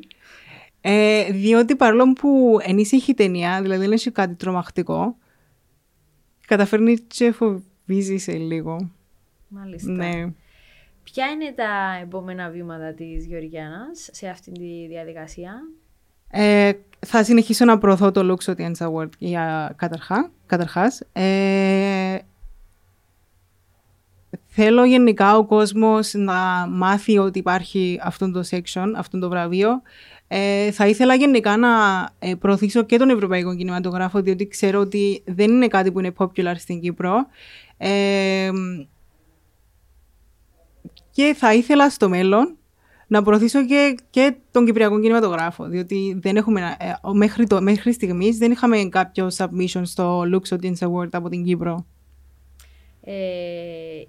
Ε, 0.81 1.31
διότι 1.31 1.75
παρόλο 1.75 2.13
που 2.13 2.57
ενίσχυε 2.61 3.11
η 3.11 3.13
ταινία, 3.13 3.61
δηλαδή 3.61 3.81
δεν 3.81 3.91
έχει 3.91 4.11
κάτι 4.11 4.35
τρομακτικό, 4.35 5.17
καταφέρνει 6.47 6.97
και 6.97 7.31
φοβίζει 7.31 7.65
σε 8.17 8.31
λίγο. 8.31 8.91
μάλιστα. 9.47 9.91
Ναι. 9.91 10.33
Ποια 11.03 11.27
είναι 11.27 11.53
τα 11.55 11.99
επόμενα 12.01 12.49
βήματα 12.49 12.93
της 12.93 13.25
Γεωργιάνας 13.25 14.09
σε 14.11 14.27
αυτή 14.27 14.51
τη 14.51 14.87
διαδικασία; 14.87 15.53
Ε, 16.29 16.71
θα 17.05 17.23
συνεχίσω 17.23 17.65
να 17.65 17.77
προωθώ 17.77 18.11
το 18.11 18.35
Lux 18.35 18.51
Audience 18.53 18.87
Award 18.87 19.09
για 19.17 19.73
καταρχά, 19.75 20.31
καταρχάς. 20.45 21.01
Ε, 21.13 22.17
θέλω 24.47 24.85
γενικά 24.85 25.37
ο 25.37 25.45
κόσμος 25.45 26.13
να 26.13 26.67
μάθει 26.69 27.17
ότι 27.17 27.39
υπάρχει 27.39 27.99
αυτό 28.03 28.31
το 28.31 28.43
section, 28.49 28.91
αυτό 28.95 29.19
το 29.19 29.29
βραβείο. 29.29 29.81
Ε, 30.27 30.71
θα 30.71 30.87
ήθελα 30.87 31.15
γενικά 31.15 31.57
να 31.57 31.69
ε, 32.19 32.35
προωθήσω 32.35 32.83
και 32.83 32.97
τον 32.97 33.09
Ευρωπαϊκό 33.09 33.55
Κινηματογράφο, 33.55 34.21
διότι 34.21 34.47
ξέρω 34.47 34.79
ότι 34.79 35.23
δεν 35.25 35.51
είναι 35.51 35.67
κάτι 35.67 35.91
που 35.91 35.99
είναι 35.99 36.13
popular 36.17 36.53
στην 36.57 36.79
Κύπρο. 36.79 37.27
Ε, 37.77 38.49
και 41.11 41.35
θα 41.37 41.53
ήθελα 41.53 41.89
στο 41.89 42.09
μέλλον 42.09 42.57
να 43.07 43.21
προωθήσω 43.21 43.65
και, 43.65 43.95
και 44.09 44.35
τον 44.51 44.65
Κυπριακό 44.65 44.99
κινηματογράφο, 44.99 45.65
διότι 45.65 46.17
δεν 46.21 46.35
έχουμε, 46.37 46.75
ε, 46.79 46.93
μέχρι, 47.13 47.47
το, 47.47 47.61
μέχρι 47.61 47.93
στιγμής 47.93 48.37
δεν 48.37 48.51
είχαμε 48.51 48.83
κάποιο 48.83 49.27
submission 49.37 49.81
στο 49.83 50.21
Lux 50.21 50.55
Audience 50.55 50.87
Award 50.87 51.09
από 51.11 51.29
την 51.29 51.43
Κύπρο. 51.43 51.85
Ε, 53.09 53.13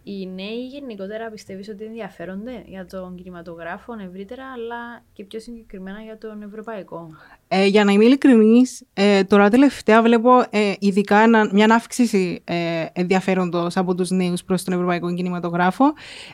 οι 0.02 0.26
νέοι 0.34 0.66
γενικότερα 0.70 1.30
πιστεύεις 1.30 1.68
ότι 1.68 1.84
ενδιαφέρονται 1.84 2.62
για 2.66 2.86
τον 2.86 3.14
κινηματογράφο 3.14 3.92
ευρύτερα, 4.06 4.44
αλλά 4.52 5.02
και 5.12 5.24
πιο 5.24 5.40
συγκεκριμένα 5.40 6.00
για 6.00 6.18
τον 6.18 6.42
ευρωπαϊκό; 6.42 7.10
Ε, 7.48 7.66
για 7.66 7.84
να 7.84 7.92
είμαι 7.92 8.04
ειλικρινής, 8.04 8.86
ε, 8.94 9.24
τώρα 9.24 9.48
τελευταία 9.50 10.02
βλέπω 10.02 10.30
ε, 10.50 10.72
ειδικά 10.78 11.18
ένα, 11.18 11.50
μια 11.52 11.74
αύξηση 11.74 12.42
ε, 12.44 12.86
ενδιαφέροντος 12.92 13.76
από 13.76 13.94
τους 13.94 14.10
νέους 14.10 14.44
προς 14.44 14.64
τον 14.64 14.74
ευρωπαϊκό 14.74 15.14
κινηματογράφο. 15.14 15.84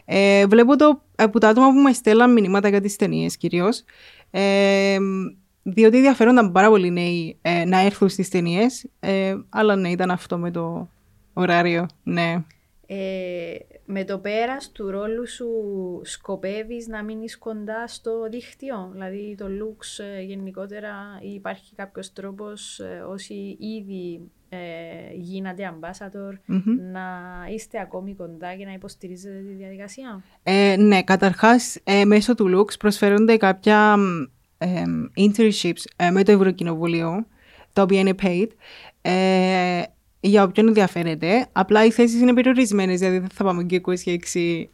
Ε, 0.04 0.46
βλέπω 0.46 0.76
το 0.76 1.00
από 1.16 1.40
τα 1.40 1.48
άτομα 1.48 1.66
που 1.66 1.78
με 1.78 1.92
στέλναν 1.92 2.32
μηνύματα 2.32 2.68
για 2.68 2.80
τις 2.80 2.96
ταινίες 2.96 3.36
κυρίως. 3.36 3.84
Ε, 4.30 4.98
διότι 5.62 5.96
ενδιαφέρονταν 5.96 6.52
πάρα 6.52 6.68
πολλοί 6.68 6.90
νέοι 6.90 7.38
ε, 7.42 7.64
να 7.64 7.80
έρθουν 7.80 8.08
στις 8.08 8.28
ταινίες. 8.28 8.86
Ε, 9.00 9.34
αλλά 9.48 9.76
ναι, 9.76 9.88
ήταν 9.88 10.10
αυτό 10.10 10.38
με 10.38 10.50
το 10.50 10.88
ωράριο. 11.32 11.86
Ναι. 12.02 12.44
Ε, 12.86 13.54
με 13.84 14.04
το 14.04 14.18
πέρας 14.18 14.72
του 14.72 14.90
ρόλου 14.90 15.28
σου 15.28 15.48
σκοπεύεις 16.02 16.86
να 16.86 17.02
μείνεις 17.02 17.38
κοντά 17.38 17.86
στο 17.86 18.28
δίκτυο, 18.30 18.90
δηλαδή 18.92 19.34
το 19.38 19.46
Lux 19.46 20.04
ε, 20.04 20.22
γενικότερα 20.22 20.94
ή 21.20 21.32
υπάρχει 21.32 21.74
κάποιος 21.74 22.12
τρόπος 22.12 22.78
ε, 22.78 23.04
όσοι 23.08 23.56
ήδη 23.60 24.20
ε, 24.48 24.56
γίνατε 25.14 25.74
ambassador 25.74 26.54
να 26.92 27.06
είστε 27.54 27.80
ακόμη 27.80 28.14
κοντά 28.14 28.54
και 28.54 28.64
να 28.64 28.72
υποστηρίζετε 28.72 29.38
τη 29.38 29.52
διαδικασία; 29.54 30.22
Ε, 30.42 30.76
ναι, 30.78 31.02
καταρχάς 31.02 31.78
ε, 31.84 32.04
μέσω 32.04 32.34
του 32.34 32.46
Lux 32.56 32.78
προσφέρονται 32.78 33.36
κάποια 33.36 33.96
ε, 34.58 34.82
internships 35.16 35.82
ε, 35.96 36.10
με 36.10 36.22
το 36.22 36.32
Ευρωκοινοβούλιο, 36.32 37.26
τα 37.72 37.82
οποία 37.82 38.00
είναι 38.00 38.14
paid. 38.22 38.48
Ε, 40.24 40.28
για 40.28 40.42
όποιον 40.42 40.66
ενδιαφέρεται. 40.66 41.46
Απλά 41.52 41.84
οι 41.84 41.90
θέσεις 41.90 42.20
είναι 42.20 42.34
περιορισμένες, 42.34 42.98
δηλαδή 42.98 43.18
δεν 43.18 43.28
θα 43.28 43.44
πάμε 43.44 43.64
και 43.64 43.80
26, 43.84 44.66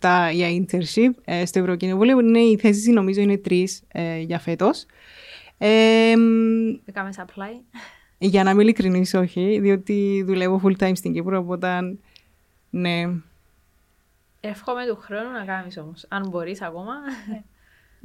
27 0.00 0.30
για 0.32 0.48
internship 0.48 1.10
ε, 1.24 1.46
στο 1.46 1.58
Ευρωκοινοβούλιο. 1.58 2.20
Είναι, 2.20 2.38
οι 2.38 2.58
θέσεις 2.58 2.86
νομίζω 2.86 3.20
είναι 3.20 3.36
τρεις 3.38 3.82
ε, 3.88 4.18
για 4.18 4.38
φέτος. 4.38 4.86
Ε, 5.58 6.10
Έκαμε 6.84 7.10
apply. 7.16 7.80
Για 8.18 8.44
να 8.44 8.50
μην 8.50 8.60
ειλικρινείς, 8.60 9.14
όχι, 9.14 9.58
διότι 9.60 10.22
δουλεύω 10.26 10.60
full 10.64 10.76
time 10.78 10.92
στην 10.94 11.12
Κύπρο, 11.12 11.38
οπότε 11.38 11.96
ναι. 12.70 13.02
Εύχομαι 14.40 14.86
του 14.86 14.96
χρόνου 15.00 15.30
να 15.30 15.44
κάνεις 15.44 15.78
όμως. 15.78 16.06
Αν 16.08 16.28
μπορείς 16.28 16.62
ακόμα. 16.62 16.92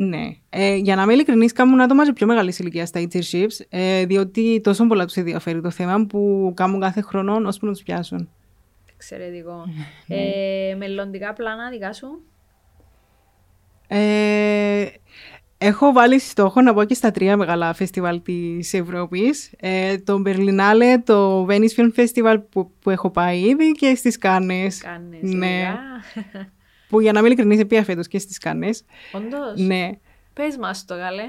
Ναι. 0.01 0.35
Ε, 0.49 0.75
για 0.75 0.95
να 0.95 1.01
είμαι 1.01 1.13
ειλικρινής, 1.13 1.53
κάνουν 1.53 1.81
άτομα 1.81 2.05
σε 2.05 2.13
πιο 2.13 2.27
μεγάλη 2.27 2.53
ηλικία 2.59 2.85
στα 2.85 3.01
internships, 3.01 3.65
ε, 3.69 4.05
διότι 4.05 4.62
τόσο 4.63 4.88
πολλά 4.88 5.05
τους 5.05 5.15
ενδιαφέρει 5.15 5.62
το 5.62 5.69
θέμα 5.69 6.05
που 6.05 6.51
κάνουν 6.55 6.79
κάθε 6.79 7.01
χρόνο 7.01 7.47
ώσπου 7.47 7.65
να 7.65 7.71
τους 7.71 7.83
πιάσουν. 7.83 8.29
Εξαιρετικό. 8.93 9.63
ε, 10.07 10.75
μελλοντικά 10.75 11.33
πλάνα 11.33 11.69
δικά 11.69 11.93
σου; 11.93 12.21
Ε, 13.88 14.85
έχω 15.57 15.91
βάλει 15.91 16.19
στόχο 16.19 16.62
να 16.62 16.73
πάω 16.73 16.85
και 16.85 16.93
στα 16.93 17.12
τρία 17.12 17.38
μεγάλα 17.38 17.73
φεστιβάλ 17.73 18.21
της 18.21 18.73
Ευρώπης. 18.73 19.51
Ε, 19.59 19.97
το 19.97 20.21
Berlinale, 20.25 20.97
το 21.03 21.45
Venice 21.45 21.75
Film 21.75 21.91
Festival 21.95 22.38
που, 22.49 22.71
που 22.81 22.89
έχω 22.89 23.09
πάει 23.09 23.39
ήδη 23.39 23.71
και 23.71 23.95
στις 23.95 24.17
Κάνες. 24.17 24.81
Κάνες, 24.81 25.19
ναι. 25.21 25.73
Που 26.89 26.99
για 26.99 27.12
να 27.12 27.21
μην 27.21 27.32
ειλικρινή, 27.32 27.65
πήγα 27.65 27.84
φέτο 27.84 28.02
και 28.02 28.19
στι 28.19 28.39
Κάνε. 28.39 28.69
Όντως. 29.12 29.67
Ναι. 29.67 29.89
Πες 30.34 30.58
μας 30.58 30.86
το, 30.86 30.95
καλέ. 30.97 31.23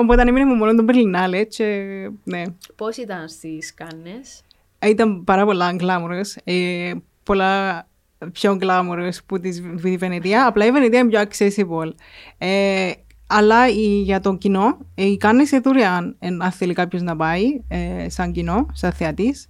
Οπότε 0.00 0.22
έμεινε 0.22 0.44
με 0.44 0.54
μόνο 0.54 0.74
τον 0.74 0.86
Περλινάλε. 0.86 1.44
Και... 1.44 1.84
Ναι. 2.24 2.42
Πώς 2.76 2.96
ήταν 2.96 3.28
στις 3.28 3.74
Κάνες; 3.74 4.42
Ε, 4.78 4.88
ήταν 4.88 5.24
πάρα 5.24 5.44
πολλά 5.44 5.72
γκλάμουρες. 5.72 6.38
Ε, 6.44 6.92
πολλά 7.22 7.86
πιο 8.32 8.56
γκλάμουρες 8.56 9.22
που 9.24 9.40
τη 9.40 9.50
Βενετία. 9.96 10.46
Απλά 10.46 10.66
η 10.66 10.70
Βενετία 10.70 10.98
είναι 10.98 11.08
πιο 11.08 11.22
accessible. 11.22 11.90
Ε, 12.38 12.92
αλλά 13.26 13.68
η, 13.68 14.00
για 14.02 14.20
το 14.20 14.36
κοινό, 14.36 14.78
ε, 14.94 15.04
οι 15.04 15.16
Κάνες 15.16 15.50
είναι 15.50 15.60
δωρεάν, 15.60 16.16
αν 16.38 16.50
θέλει 16.50 16.72
κάποιος 16.72 17.02
να 17.02 17.16
πάει, 17.16 17.44
ε, 17.68 18.08
σαν 18.08 18.32
κοινό, 18.32 18.66
σαν 18.72 18.92
θεατής. 18.92 19.48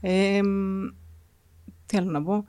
Ε, 0.00 0.40
τι 1.86 1.96
άλλο 1.98 2.10
να 2.10 2.22
πω. 2.22 2.44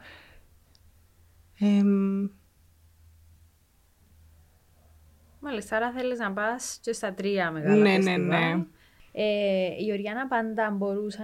Μάλιστα, 5.40 5.76
άρα 5.76 5.92
θέλεις 5.92 6.20
να 6.20 6.32
πας 6.32 6.80
και 6.82 6.94
στα 6.94 7.14
τρία 7.14 7.52
μεγάλα 7.52 7.76
Ναι, 7.76 7.98
ναι, 7.98 8.18
ναι. 8.18 8.66
Ε, 9.12 9.66
η 9.86 9.92
Οριάννα 9.92 10.28
πάντα 10.28 10.72
μπορούσε 10.78 11.24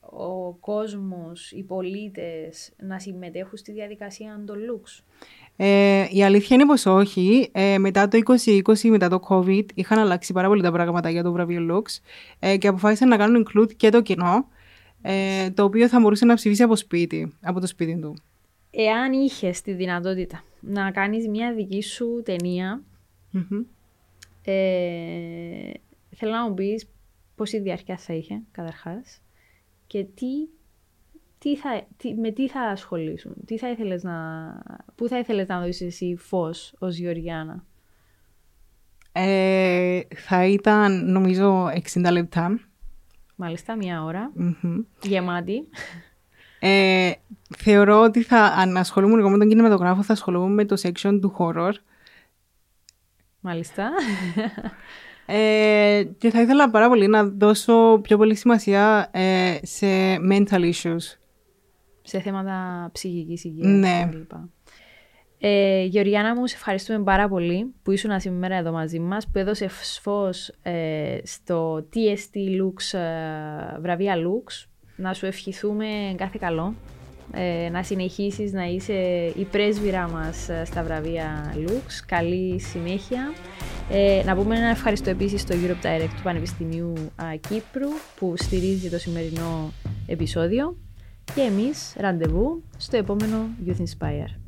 ο 0.00 0.52
κόσμος, 0.52 1.52
οι 1.52 1.62
πολίτες 1.62 2.72
να 2.76 2.98
συμμετέχουν 2.98 3.56
στη 3.58 3.72
διαδικασία 3.72 4.42
των 4.46 4.56
looks. 4.56 5.02
Ε, 5.56 6.06
η 6.10 6.24
αλήθεια 6.24 6.56
είναι 6.56 6.66
πως 6.66 6.86
όχι. 6.86 7.48
Ε, 7.52 7.78
μετά 7.78 8.08
το 8.08 8.18
2020, 8.26 8.88
μετά 8.88 9.08
το 9.08 9.20
COVID, 9.28 9.64
είχαν 9.74 9.98
αλλάξει 9.98 10.32
πάρα 10.32 10.48
πολύ 10.48 10.62
τα 10.62 10.72
πράγματα 10.72 11.10
για 11.10 11.22
το 11.22 11.32
βραβείο 11.32 11.66
Lux 11.70 11.82
ε, 12.38 12.56
και 12.56 12.68
αποφάσισαν 12.68 13.08
να 13.08 13.16
κάνουν 13.16 13.46
include 13.46 13.74
και 13.76 13.88
το 13.88 14.02
κοινό, 14.02 14.48
ε, 15.02 15.50
το 15.50 15.64
οποίο 15.64 15.88
θα 15.88 16.00
μπορούσε 16.00 16.24
να 16.24 16.34
ψηφίσει 16.34 16.62
από 16.62 16.76
σπίτι, 16.76 17.32
από 17.42 17.60
το 17.60 17.66
σπίτι 17.66 17.98
του 18.00 18.16
εάν 18.70 19.12
είχες 19.12 19.60
τη 19.60 19.72
δυνατότητα 19.72 20.44
να 20.60 20.90
κάνεις 20.90 21.28
μια 21.28 21.54
δική 21.54 21.82
σου 21.82 22.22
ταινια 22.24 22.82
ε, 24.44 25.70
θέλω 26.10 26.32
να 26.32 26.48
μου 26.48 26.54
πεις 26.54 26.88
πόση 27.34 27.58
διάρκεια 27.58 27.96
θα 27.96 28.14
είχε 28.14 28.42
καταρχάς 28.50 29.20
και 29.86 30.04
τι, 30.04 30.48
τι 31.38 31.56
θα, 31.56 31.86
τι, 31.96 32.14
με 32.14 32.30
τι 32.30 32.48
θα 32.48 32.60
ασχολήσουν, 32.60 33.34
τι 33.44 33.58
θα 33.58 33.70
ήθελες 33.70 34.02
να, 34.02 34.14
πού 34.94 35.08
θα 35.08 35.18
ήθελες 35.18 35.48
να 35.48 35.60
δώσεις 35.60 35.80
εσύ 35.80 36.16
φως 36.18 36.74
ως 36.78 36.96
Γεωργιάνα. 36.96 37.64
Ε, 39.12 40.00
θα 40.14 40.46
ήταν 40.46 41.10
νομίζω 41.10 41.66
60 41.94 42.08
λεπτά. 42.12 42.60
Μάλιστα, 43.36 43.76
μία 43.76 44.02
Γεμάτη. 45.02 45.68
Ε, 46.60 47.10
θεωρώ 47.56 48.02
ότι 48.02 48.22
θα, 48.22 48.38
αν 48.38 48.76
ασχολούμαι 48.76 49.18
εγώ 49.18 49.30
με 49.30 49.38
τον 49.38 49.48
κινηματογράφο, 49.48 50.02
θα 50.02 50.12
ασχολούμαι 50.12 50.54
με 50.54 50.64
το 50.64 50.76
section 50.82 51.18
του 51.20 51.36
horror. 51.38 51.72
Μάλιστα. 53.40 53.90
Ε, 55.30 56.02
και 56.18 56.30
θα 56.30 56.40
ήθελα 56.40 56.70
πάρα 56.70 56.88
πολύ 56.88 57.06
να 57.06 57.24
δώσω 57.24 57.98
πιο 58.02 58.16
πολύ 58.16 58.34
σημασία 58.34 59.08
ε, 59.12 59.58
σε 59.62 59.86
mental 60.30 60.72
issues. 60.72 61.16
Σε 62.02 62.20
θέματα 62.20 62.88
ψυχικής 62.92 63.44
υγείας. 63.44 63.66
Ναι. 63.66 64.08
Ε, 65.38 65.84
Γεωργιάνα 65.84 66.34
μου, 66.34 66.46
σε 66.46 66.54
ευχαριστούμε 66.56 67.02
πάρα 67.04 67.28
πολύ 67.28 67.74
που 67.82 67.90
ήσουν 67.90 68.20
σήμερα 68.20 68.56
εδώ 68.56 68.72
μαζί 68.72 68.98
μας, 68.98 69.28
που 69.28 69.38
έδωσε 69.38 69.68
φως 70.02 70.48
ε, 70.62 71.18
στο 71.22 71.88
TST 71.94 72.36
Lux, 72.62 72.98
ε, 72.98 73.80
βραβεία 73.80 74.14
Lux, 74.16 74.66
να 74.98 75.14
σου 75.14 75.26
ευχηθούμε 75.26 75.86
κάθε 76.16 76.38
καλό. 76.40 76.74
Ε, 77.32 77.68
να 77.72 77.82
συνεχίσεις 77.82 78.52
να 78.52 78.64
είσαι 78.64 78.92
η 79.36 79.44
πρέσβυρά 79.50 80.08
μας 80.08 80.48
ε, 80.48 80.64
στα 80.64 80.82
βραβεία 80.82 81.54
Lux. 81.66 82.02
Καλή 82.06 82.60
συνέχεια. 82.60 83.32
Ε, 83.90 84.22
να 84.24 84.34
πούμε 84.34 84.56
ένα 84.56 84.68
ευχαριστώ 84.68 85.10
επίσης 85.10 85.40
στο 85.40 85.54
Europe 85.54 85.86
Direct 85.86 86.10
του 86.16 86.22
Πανεπιστημίου 86.22 86.92
Κύπρου 87.48 87.88
που 88.16 88.34
στηρίζει 88.36 88.90
το 88.90 88.98
σημερινό 88.98 89.72
επεισόδιο. 90.06 90.76
Και 91.34 91.40
εμείς 91.40 91.94
ραντεβού 91.96 92.62
στο 92.76 92.96
επόμενο 92.96 93.48
Youth 93.66 93.80
Inspire. 93.80 94.47